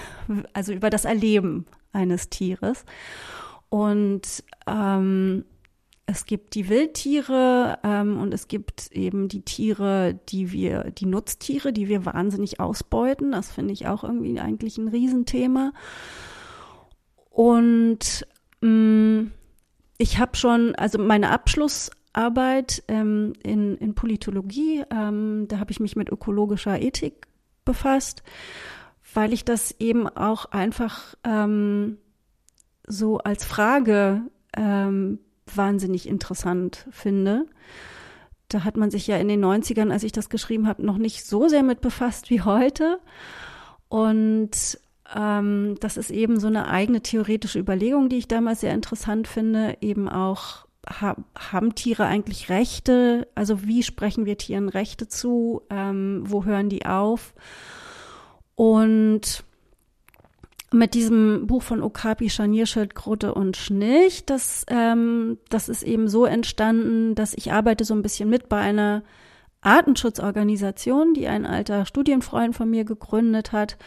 Also 0.53 0.71
über 0.71 0.89
das 0.89 1.03
Erleben 1.03 1.65
eines 1.91 2.29
Tieres. 2.29 2.85
Und 3.69 4.43
ähm, 4.65 5.43
es 6.05 6.25
gibt 6.25 6.55
die 6.55 6.69
Wildtiere 6.69 7.79
ähm, 7.83 8.17
und 8.17 8.33
es 8.33 8.47
gibt 8.47 8.91
eben 8.91 9.27
die 9.27 9.41
Tiere, 9.41 10.17
die 10.29 10.51
wir, 10.51 10.91
die 10.91 11.05
Nutztiere, 11.05 11.73
die 11.73 11.89
wir 11.89 12.05
wahnsinnig 12.05 12.59
ausbeuten. 12.61 13.31
Das 13.31 13.51
finde 13.51 13.73
ich 13.73 13.87
auch 13.87 14.03
irgendwie 14.03 14.39
eigentlich 14.39 14.77
ein 14.77 14.87
Riesenthema. 14.87 15.73
Und 17.29 18.25
mh, 18.61 18.69
mm, 18.69 19.31
ich 20.01 20.17
habe 20.17 20.35
schon, 20.35 20.73
also 20.75 20.97
meine 20.97 21.29
Abschlussarbeit 21.29 22.83
ähm, 22.87 23.33
in, 23.43 23.77
in 23.77 23.93
Politologie, 23.93 24.83
ähm, 24.89 25.45
da 25.47 25.59
habe 25.59 25.71
ich 25.71 25.79
mich 25.79 25.95
mit 25.95 26.09
ökologischer 26.09 26.81
Ethik 26.81 27.27
befasst, 27.65 28.23
weil 29.13 29.31
ich 29.31 29.45
das 29.45 29.75
eben 29.79 30.07
auch 30.07 30.45
einfach 30.45 31.13
ähm, 31.23 31.99
so 32.87 33.19
als 33.19 33.45
Frage 33.45 34.23
ähm, 34.57 35.19
wahnsinnig 35.45 36.09
interessant 36.09 36.87
finde. 36.89 37.45
Da 38.47 38.63
hat 38.63 38.77
man 38.77 38.89
sich 38.89 39.05
ja 39.05 39.17
in 39.17 39.27
den 39.27 39.45
90ern, 39.45 39.91
als 39.91 40.03
ich 40.03 40.11
das 40.11 40.29
geschrieben 40.29 40.67
habe, 40.67 40.83
noch 40.83 40.97
nicht 40.97 41.25
so 41.25 41.47
sehr 41.47 41.61
mit 41.61 41.79
befasst 41.79 42.31
wie 42.31 42.41
heute. 42.41 42.99
Und 43.87 44.79
ähm, 45.15 45.75
das 45.79 45.97
ist 45.97 46.11
eben 46.11 46.39
so 46.39 46.47
eine 46.47 46.67
eigene 46.67 47.01
theoretische 47.01 47.59
Überlegung, 47.59 48.09
die 48.09 48.17
ich 48.17 48.27
damals 48.27 48.61
sehr 48.61 48.73
interessant 48.73 49.27
finde, 49.27 49.77
eben 49.81 50.07
auch 50.09 50.65
ha 50.87 51.15
haben 51.37 51.75
Tiere 51.75 52.05
eigentlich 52.05 52.49
Rechte? 52.49 53.27
Also 53.35 53.63
wie 53.63 53.83
sprechen 53.83 54.25
wir 54.25 54.37
Tieren 54.37 54.69
Rechte 54.69 55.07
zu? 55.07 55.61
Ähm, 55.69 56.23
wo 56.25 56.45
hören 56.45 56.69
die 56.69 56.85
auf? 56.85 57.33
Und 58.55 59.43
mit 60.73 60.93
diesem 60.93 61.47
Buch 61.47 61.63
von 61.63 61.83
Okapi, 61.83 62.29
Scharnierschildkröte 62.29 63.33
und 63.33 63.57
Schnilch, 63.57 64.25
das, 64.25 64.65
ähm, 64.69 65.37
das 65.49 65.67
ist 65.67 65.83
eben 65.83 66.07
so 66.07 66.25
entstanden, 66.25 67.13
dass 67.13 67.33
ich 67.33 67.51
arbeite 67.51 67.83
so 67.83 67.93
ein 67.93 68.01
bisschen 68.01 68.29
mit 68.29 68.47
bei 68.47 68.59
einer 68.59 69.03
Artenschutzorganisation, 69.61 71.13
die 71.13 71.27
ein 71.27 71.45
alter 71.45 71.85
Studienfreund 71.85 72.55
von 72.55 72.69
mir 72.69 72.85
gegründet 72.85 73.51
hat. 73.51 73.77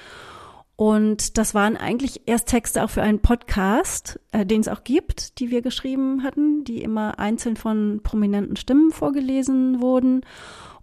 Und 0.77 1.39
das 1.39 1.55
waren 1.55 1.77
eigentlich 1.77 2.23
erst 2.27 2.49
Texte 2.49 2.83
auch 2.83 2.91
für 2.91 3.03
einen 3.03 3.21
Podcast, 3.21 4.19
äh, 4.33 4.45
den 4.45 4.61
es 4.61 4.69
auch 4.69 4.83
gibt, 4.83 5.39
die 5.39 5.51
wir 5.51 5.63
geschrieben 5.63 6.25
hatten, 6.25 6.65
die 6.65 6.83
immer 6.83 7.19
einzeln 7.19 7.57
von 7.57 8.01
prominenten 8.03 8.57
Stimmen 8.57 8.91
vorgelesen 8.91 9.81
wurden. 9.81 10.23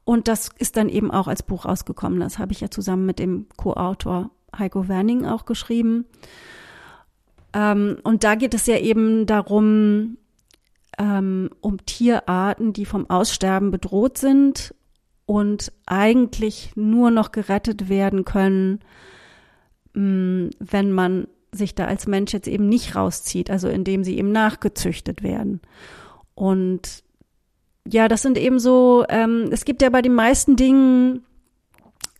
Und 0.05 0.27
das 0.27 0.49
ist 0.57 0.77
dann 0.77 0.87
eben 0.87 1.11
auch 1.11 1.27
als 1.27 1.43
Buch 1.43 1.65
rausgekommen. 1.65 2.21
Das 2.21 2.39
habe 2.39 2.53
ich 2.53 2.61
ja 2.61 2.71
zusammen 2.71 3.05
mit 3.05 3.19
dem 3.19 3.47
Co-Autor 3.57 4.31
Heiko 4.57 4.87
Werning 4.87 5.25
auch 5.25 5.45
geschrieben. 5.45 6.05
Ähm, 7.53 7.97
und 8.03 8.23
da 8.23 8.35
geht 8.35 8.53
es 8.53 8.65
ja 8.67 8.77
eben 8.77 9.25
darum, 9.25 10.17
ähm, 10.97 11.49
um 11.59 11.85
Tierarten, 11.85 12.71
die 12.73 12.85
vom 12.85 13.09
Aussterben 13.09 13.71
bedroht 13.71 14.17
sind 14.17 14.73
und 15.25 15.71
eigentlich 15.85 16.71
nur 16.75 17.11
noch 17.11 17.31
gerettet 17.31 17.89
werden 17.89 18.25
können, 18.25 18.79
wenn 19.93 20.91
man 20.91 21.27
sich 21.51 21.75
da 21.75 21.85
als 21.85 22.07
Mensch 22.07 22.33
jetzt 22.33 22.47
eben 22.47 22.69
nicht 22.69 22.95
rauszieht, 22.95 23.51
also 23.51 23.67
indem 23.67 24.03
sie 24.03 24.17
eben 24.17 24.31
nachgezüchtet 24.31 25.21
werden. 25.21 25.61
Und 26.33 27.03
ja, 27.87 28.07
das 28.07 28.21
sind 28.21 28.37
eben 28.37 28.59
so, 28.59 29.05
ähm, 29.09 29.49
es 29.51 29.65
gibt 29.65 29.81
ja 29.81 29.89
bei 29.89 30.01
den 30.01 30.13
meisten 30.13 30.55
Dingen 30.55 31.23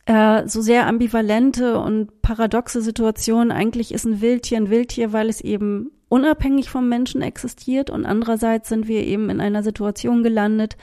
äh, 0.06 0.48
so 0.48 0.62
sehr 0.62 0.88
ambivalente 0.88 1.80
und 1.80 2.22
paradoxe 2.22 2.82
Situationen. 2.82 3.52
Eigentlich 3.52 3.94
ist 3.94 4.06
ein 4.06 4.22
Wildtier 4.22 4.58
ein 4.58 4.70
Wildtier, 4.70 5.14
weil 5.14 5.30
es 5.30 5.42
eben 5.42 5.92
unabhängig 6.10 6.70
vom 6.70 6.90
Menschen 6.90 7.22
existiert 7.22 7.90
und 7.90 8.06
andererseits 8.06 8.68
sind 8.68 8.90
wir 8.90 9.06
eben 9.06 9.30
in 9.30 9.40
einer 9.40 9.64
Situation 9.64 10.24
gelandet, 10.24 10.76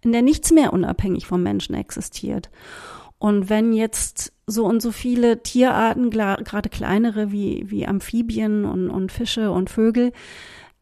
in 0.00 0.10
der 0.10 0.22
nichts 0.22 0.50
mehr 0.50 0.72
unabhängig 0.72 1.26
vom 1.26 1.40
Menschen 1.40 1.76
existiert. 1.76 2.50
Und 3.20 3.48
wenn 3.48 3.72
jetzt 3.72 4.31
so 4.52 4.66
und 4.66 4.80
so 4.80 4.92
viele 4.92 5.42
Tierarten, 5.42 6.10
gerade 6.10 6.68
kleinere 6.68 7.32
wie, 7.32 7.64
wie 7.68 7.86
Amphibien 7.86 8.64
und, 8.64 8.90
und 8.90 9.10
Fische 9.10 9.50
und 9.50 9.70
Vögel, 9.70 10.12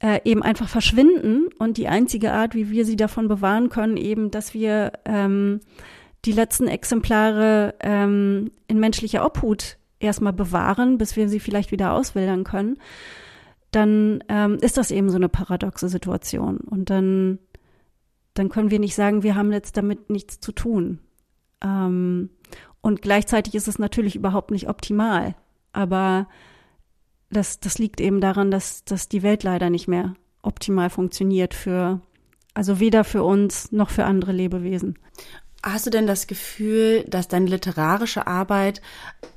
äh, 0.01 0.21
eben 0.25 0.43
einfach 0.43 0.69
verschwinden 0.69 1.49
und 1.59 1.77
die 1.77 1.89
einzige 1.89 2.33
Art, 2.33 2.55
wie 2.55 2.71
wir 2.71 2.85
sie 2.85 2.97
davon 2.97 3.29
bewahren 3.29 3.69
können, 3.69 3.97
eben, 3.97 4.31
dass 4.31 4.55
wir 4.55 4.93
ähm, 5.05 5.61
die 6.25 6.33
letzten 6.33 6.69
Exemplare 6.69 7.75
ähm, 7.81 8.51
in 8.67 8.81
menschlicher 8.81 9.25
Obhut 9.25 9.79
erstmal 9.99 10.33
bewahren, 10.33 10.99
bis 10.99 11.17
wir 11.17 11.29
sie 11.29 11.41
vielleicht 11.41 11.71
wieder 11.71 11.93
auswildern 11.93 12.45
können, 12.45 12.79
dann 13.71 14.25
ähm, 14.29 14.59
ist 14.61 14.77
das 14.77 14.91
eben 14.91 15.11
so 15.11 15.17
eine 15.17 15.29
paradoxe 15.29 15.89
Situation. 15.89 16.59
Und 16.59 16.91
dann, 16.91 17.39
dann 18.35 18.49
können 18.49 18.71
wir 18.71 18.81
nicht 18.81 18.95
sagen, 18.95 19.23
wir 19.23 19.37
haben 19.37 19.53
jetzt 19.53 19.77
damit 19.77 20.11
nichts 20.11 20.41
zu 20.41 20.53
tun. 20.53 20.99
Ähm, 21.63 22.31
und 22.81 23.03
gleichzeitig 23.03 23.55
ist 23.55 23.69
es 23.69 23.79
natürlich 23.79 24.17
überhaupt 24.17 24.51
nicht 24.51 24.69
optimal. 24.69 25.35
Aber 25.73 26.29
das, 27.31 27.61
das 27.61 27.79
liegt 27.79 28.01
eben 28.01 28.21
daran, 28.21 28.51
dass, 28.51 28.85
dass 28.85 29.09
die 29.09 29.23
Welt 29.23 29.43
leider 29.43 29.71
nicht 29.71 29.89
mehr 29.89 30.15
optimal 30.43 30.91
funktioniert 30.91 31.55
für, 31.55 32.01
also 32.55 32.81
weder 32.81 33.05
für 33.05 33.23
uns 33.23 33.73
noch 33.73 33.91
für 33.91 34.05
andere 34.05 34.33
Lebewesen. 34.33 34.99
Hast 35.63 35.87
du 35.87 35.91
denn 35.91 36.07
das 36.07 36.27
Gefühl, 36.27 37.05
dass 37.07 37.29
deine 37.29 37.47
literarische 37.47 38.27
Arbeit 38.27 38.81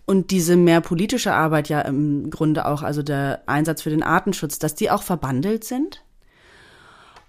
und 0.06 0.32
diese 0.32 0.56
mehr 0.56 0.80
politische 0.80 1.34
Arbeit 1.34 1.68
ja 1.68 1.82
im 1.82 2.30
Grunde 2.30 2.66
auch, 2.66 2.82
also 2.82 3.04
der 3.04 3.44
Einsatz 3.46 3.82
für 3.82 3.90
den 3.90 4.04
Artenschutz, 4.04 4.58
dass 4.58 4.74
die 4.74 4.90
auch 4.90 5.04
verbandelt 5.04 5.66
sind? 5.66 6.04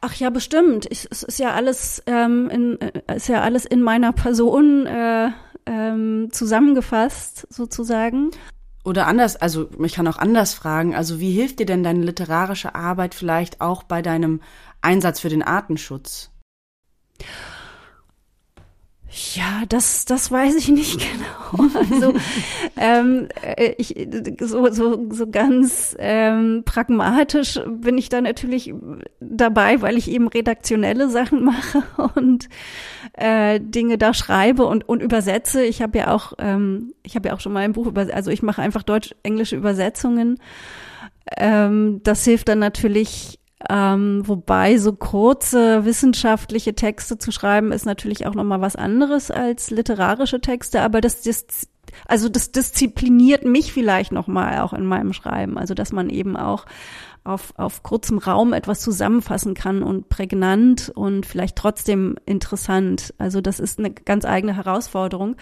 Ach 0.06 0.14
ja, 0.16 0.28
bestimmt. 0.28 0.86
Ich, 0.90 1.08
es 1.10 1.22
ist 1.22 1.38
ja 1.38 1.54
alles 1.54 2.02
ähm, 2.04 2.50
in, 2.50 2.78
äh, 2.78 3.16
ist 3.16 3.28
ja 3.28 3.40
alles 3.40 3.64
in 3.64 3.80
meiner 3.80 4.12
Person 4.12 4.84
äh, 4.84 5.30
ähm, 5.64 6.28
zusammengefasst 6.30 7.46
sozusagen. 7.48 8.30
Oder 8.84 9.06
anders, 9.06 9.36
also 9.36 9.70
ich 9.82 9.94
kann 9.94 10.06
auch 10.06 10.18
anders 10.18 10.52
fragen, 10.52 10.94
also 10.94 11.20
wie 11.20 11.30
hilft 11.30 11.58
dir 11.58 11.64
denn 11.64 11.82
deine 11.82 12.04
literarische 12.04 12.74
Arbeit 12.74 13.14
vielleicht 13.14 13.62
auch 13.62 13.82
bei 13.82 14.02
deinem 14.02 14.42
Einsatz 14.82 15.20
für 15.20 15.30
den 15.30 15.42
Artenschutz? 15.42 16.30
Ja, 19.34 19.62
das, 19.68 20.06
das 20.06 20.32
weiß 20.32 20.56
ich 20.56 20.68
nicht 20.68 20.98
genau. 21.54 21.70
Also 21.78 22.14
ähm, 22.76 23.28
äh, 23.42 23.74
ich, 23.78 23.94
so, 24.40 24.68
so, 24.72 25.06
so 25.10 25.30
ganz 25.30 25.94
ähm, 26.00 26.62
pragmatisch 26.64 27.60
bin 27.64 27.96
ich 27.96 28.08
da 28.08 28.20
natürlich 28.20 28.74
dabei, 29.20 29.80
weil 29.82 29.98
ich 29.98 30.10
eben 30.10 30.26
redaktionelle 30.26 31.08
Sachen 31.10 31.44
mache 31.44 31.84
und 32.16 32.48
äh, 33.12 33.60
Dinge 33.60 33.98
da 33.98 34.14
schreibe 34.14 34.66
und, 34.66 34.88
und 34.88 35.00
übersetze. 35.00 35.64
Ich 35.64 35.80
habe 35.80 35.98
ja 35.98 36.12
auch, 36.12 36.32
ähm, 36.38 36.92
ich 37.04 37.14
habe 37.14 37.28
ja 37.28 37.34
auch 37.34 37.40
schon 37.40 37.52
mal 37.52 37.60
ein 37.60 37.72
Buch 37.72 37.86
über, 37.86 38.08
also 38.12 38.32
ich 38.32 38.42
mache 38.42 38.62
einfach 38.62 38.82
deutsch-englische 38.82 39.54
Übersetzungen. 39.54 40.40
Ähm, 41.36 42.00
das 42.02 42.24
hilft 42.24 42.48
dann 42.48 42.58
natürlich 42.58 43.38
ähm, 43.70 44.22
wobei 44.24 44.78
so 44.78 44.92
kurze 44.92 45.84
wissenschaftliche 45.84 46.74
Texte 46.74 47.18
zu 47.18 47.32
schreiben 47.32 47.72
ist 47.72 47.86
natürlich 47.86 48.26
auch 48.26 48.34
noch 48.34 48.44
mal 48.44 48.60
was 48.60 48.76
anderes 48.76 49.30
als 49.30 49.70
literarische 49.70 50.40
Texte, 50.40 50.82
aber 50.82 51.00
das, 51.00 51.22
das 51.22 51.68
also 52.06 52.28
das 52.28 52.52
diszipliniert 52.52 53.44
mich 53.44 53.72
vielleicht 53.72 54.12
noch 54.12 54.26
mal 54.26 54.60
auch 54.60 54.72
in 54.72 54.86
meinem 54.86 55.12
Schreiben, 55.12 55.58
also 55.58 55.74
dass 55.74 55.92
man 55.92 56.10
eben 56.10 56.36
auch 56.36 56.66
auf, 57.24 57.54
auf 57.56 57.82
kurzem 57.82 58.18
Raum 58.18 58.52
etwas 58.52 58.80
zusammenfassen 58.80 59.54
kann 59.54 59.82
und 59.82 60.08
prägnant 60.08 60.92
und 60.94 61.24
vielleicht 61.24 61.56
trotzdem 61.56 62.16
interessant. 62.26 63.14
Also 63.18 63.40
das 63.40 63.60
ist 63.60 63.78
eine 63.78 63.90
ganz 63.90 64.26
eigene 64.26 64.54
Herausforderung. 64.54 65.36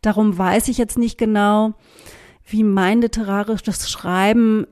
Darum 0.00 0.36
weiß 0.36 0.68
ich 0.68 0.78
jetzt 0.78 0.98
nicht 0.98 1.18
genau, 1.18 1.74
wie 2.44 2.64
mein 2.64 3.00
literarisches 3.00 3.88
Schreiben 3.88 4.66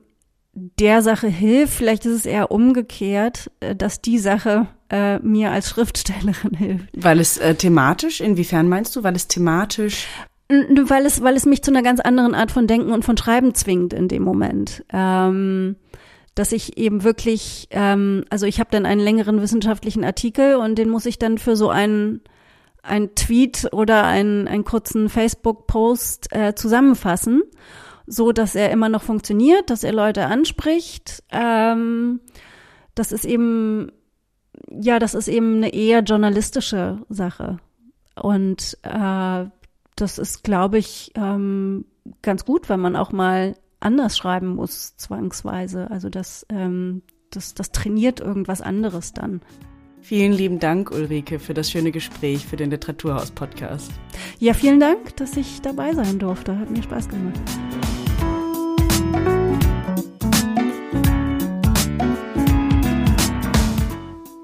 der 0.52 1.02
Sache 1.02 1.28
hilft. 1.28 1.74
Vielleicht 1.74 2.06
ist 2.06 2.14
es 2.14 2.26
eher 2.26 2.50
umgekehrt, 2.50 3.50
äh, 3.60 3.76
dass 3.76 4.00
die 4.00 4.18
Sache 4.18 4.66
äh, 4.90 5.18
mir 5.20 5.50
als 5.50 5.70
Schriftstellerin 5.70 6.54
hilft. 6.56 6.88
Weil 6.96 7.20
es 7.20 7.38
äh, 7.38 7.54
thematisch, 7.54 8.20
inwiefern 8.20 8.68
meinst 8.68 8.96
du, 8.96 9.02
weil 9.02 9.16
es 9.16 9.28
thematisch? 9.28 10.06
Weil 10.48 11.06
es, 11.06 11.22
weil 11.22 11.36
es 11.36 11.46
mich 11.46 11.62
zu 11.62 11.70
einer 11.70 11.82
ganz 11.82 12.00
anderen 12.00 12.34
Art 12.34 12.50
von 12.50 12.66
Denken 12.66 12.90
und 12.90 13.04
von 13.04 13.16
Schreiben 13.16 13.54
zwingt 13.54 13.92
in 13.92 14.08
dem 14.08 14.24
Moment. 14.24 14.84
Ähm, 14.92 15.76
dass 16.34 16.52
ich 16.52 16.76
eben 16.76 17.04
wirklich, 17.04 17.68
ähm, 17.70 18.24
also 18.30 18.46
ich 18.46 18.58
habe 18.58 18.70
dann 18.72 18.86
einen 18.86 19.00
längeren 19.00 19.42
wissenschaftlichen 19.42 20.04
Artikel 20.04 20.56
und 20.56 20.76
den 20.76 20.88
muss 20.88 21.06
ich 21.06 21.18
dann 21.18 21.38
für 21.38 21.54
so 21.54 21.70
einen 21.70 22.22
ein 22.82 23.14
Tweet 23.14 23.68
oder 23.72 24.04
einen, 24.04 24.48
einen 24.48 24.64
kurzen 24.64 25.10
Facebook-Post 25.10 26.34
äh, 26.34 26.54
zusammenfassen 26.54 27.42
so, 28.10 28.32
dass 28.32 28.56
er 28.56 28.70
immer 28.70 28.88
noch 28.88 29.02
funktioniert, 29.02 29.70
dass 29.70 29.84
er 29.84 29.92
Leute 29.92 30.26
anspricht. 30.26 31.22
Ähm, 31.30 32.20
das 32.96 33.12
ist 33.12 33.24
eben, 33.24 33.92
ja, 34.68 34.98
das 34.98 35.14
ist 35.14 35.28
eben 35.28 35.56
eine 35.56 35.72
eher 35.72 36.00
journalistische 36.00 36.98
Sache. 37.08 37.58
Und 38.20 38.76
äh, 38.82 39.44
das 39.94 40.18
ist, 40.18 40.42
glaube 40.42 40.78
ich, 40.78 41.12
ähm, 41.14 41.84
ganz 42.22 42.44
gut, 42.44 42.68
wenn 42.68 42.80
man 42.80 42.96
auch 42.96 43.12
mal 43.12 43.54
anders 43.78 44.18
schreiben 44.18 44.56
muss, 44.56 44.96
zwangsweise. 44.96 45.88
Also 45.90 46.08
das, 46.08 46.44
ähm, 46.48 47.02
das, 47.30 47.54
das 47.54 47.70
trainiert 47.70 48.18
irgendwas 48.18 48.60
anderes 48.60 49.12
dann. 49.12 49.40
Vielen 50.02 50.32
lieben 50.32 50.58
Dank, 50.58 50.90
Ulrike, 50.90 51.38
für 51.38 51.54
das 51.54 51.70
schöne 51.70 51.92
Gespräch 51.92 52.44
für 52.44 52.56
den 52.56 52.70
Literaturhaus-Podcast. 52.70 53.92
Ja, 54.38 54.54
vielen 54.54 54.80
Dank, 54.80 55.14
dass 55.16 55.36
ich 55.36 55.60
dabei 55.60 55.92
sein 55.92 56.18
durfte. 56.18 56.58
Hat 56.58 56.70
mir 56.70 56.82
Spaß 56.82 57.08
gemacht. 57.08 57.40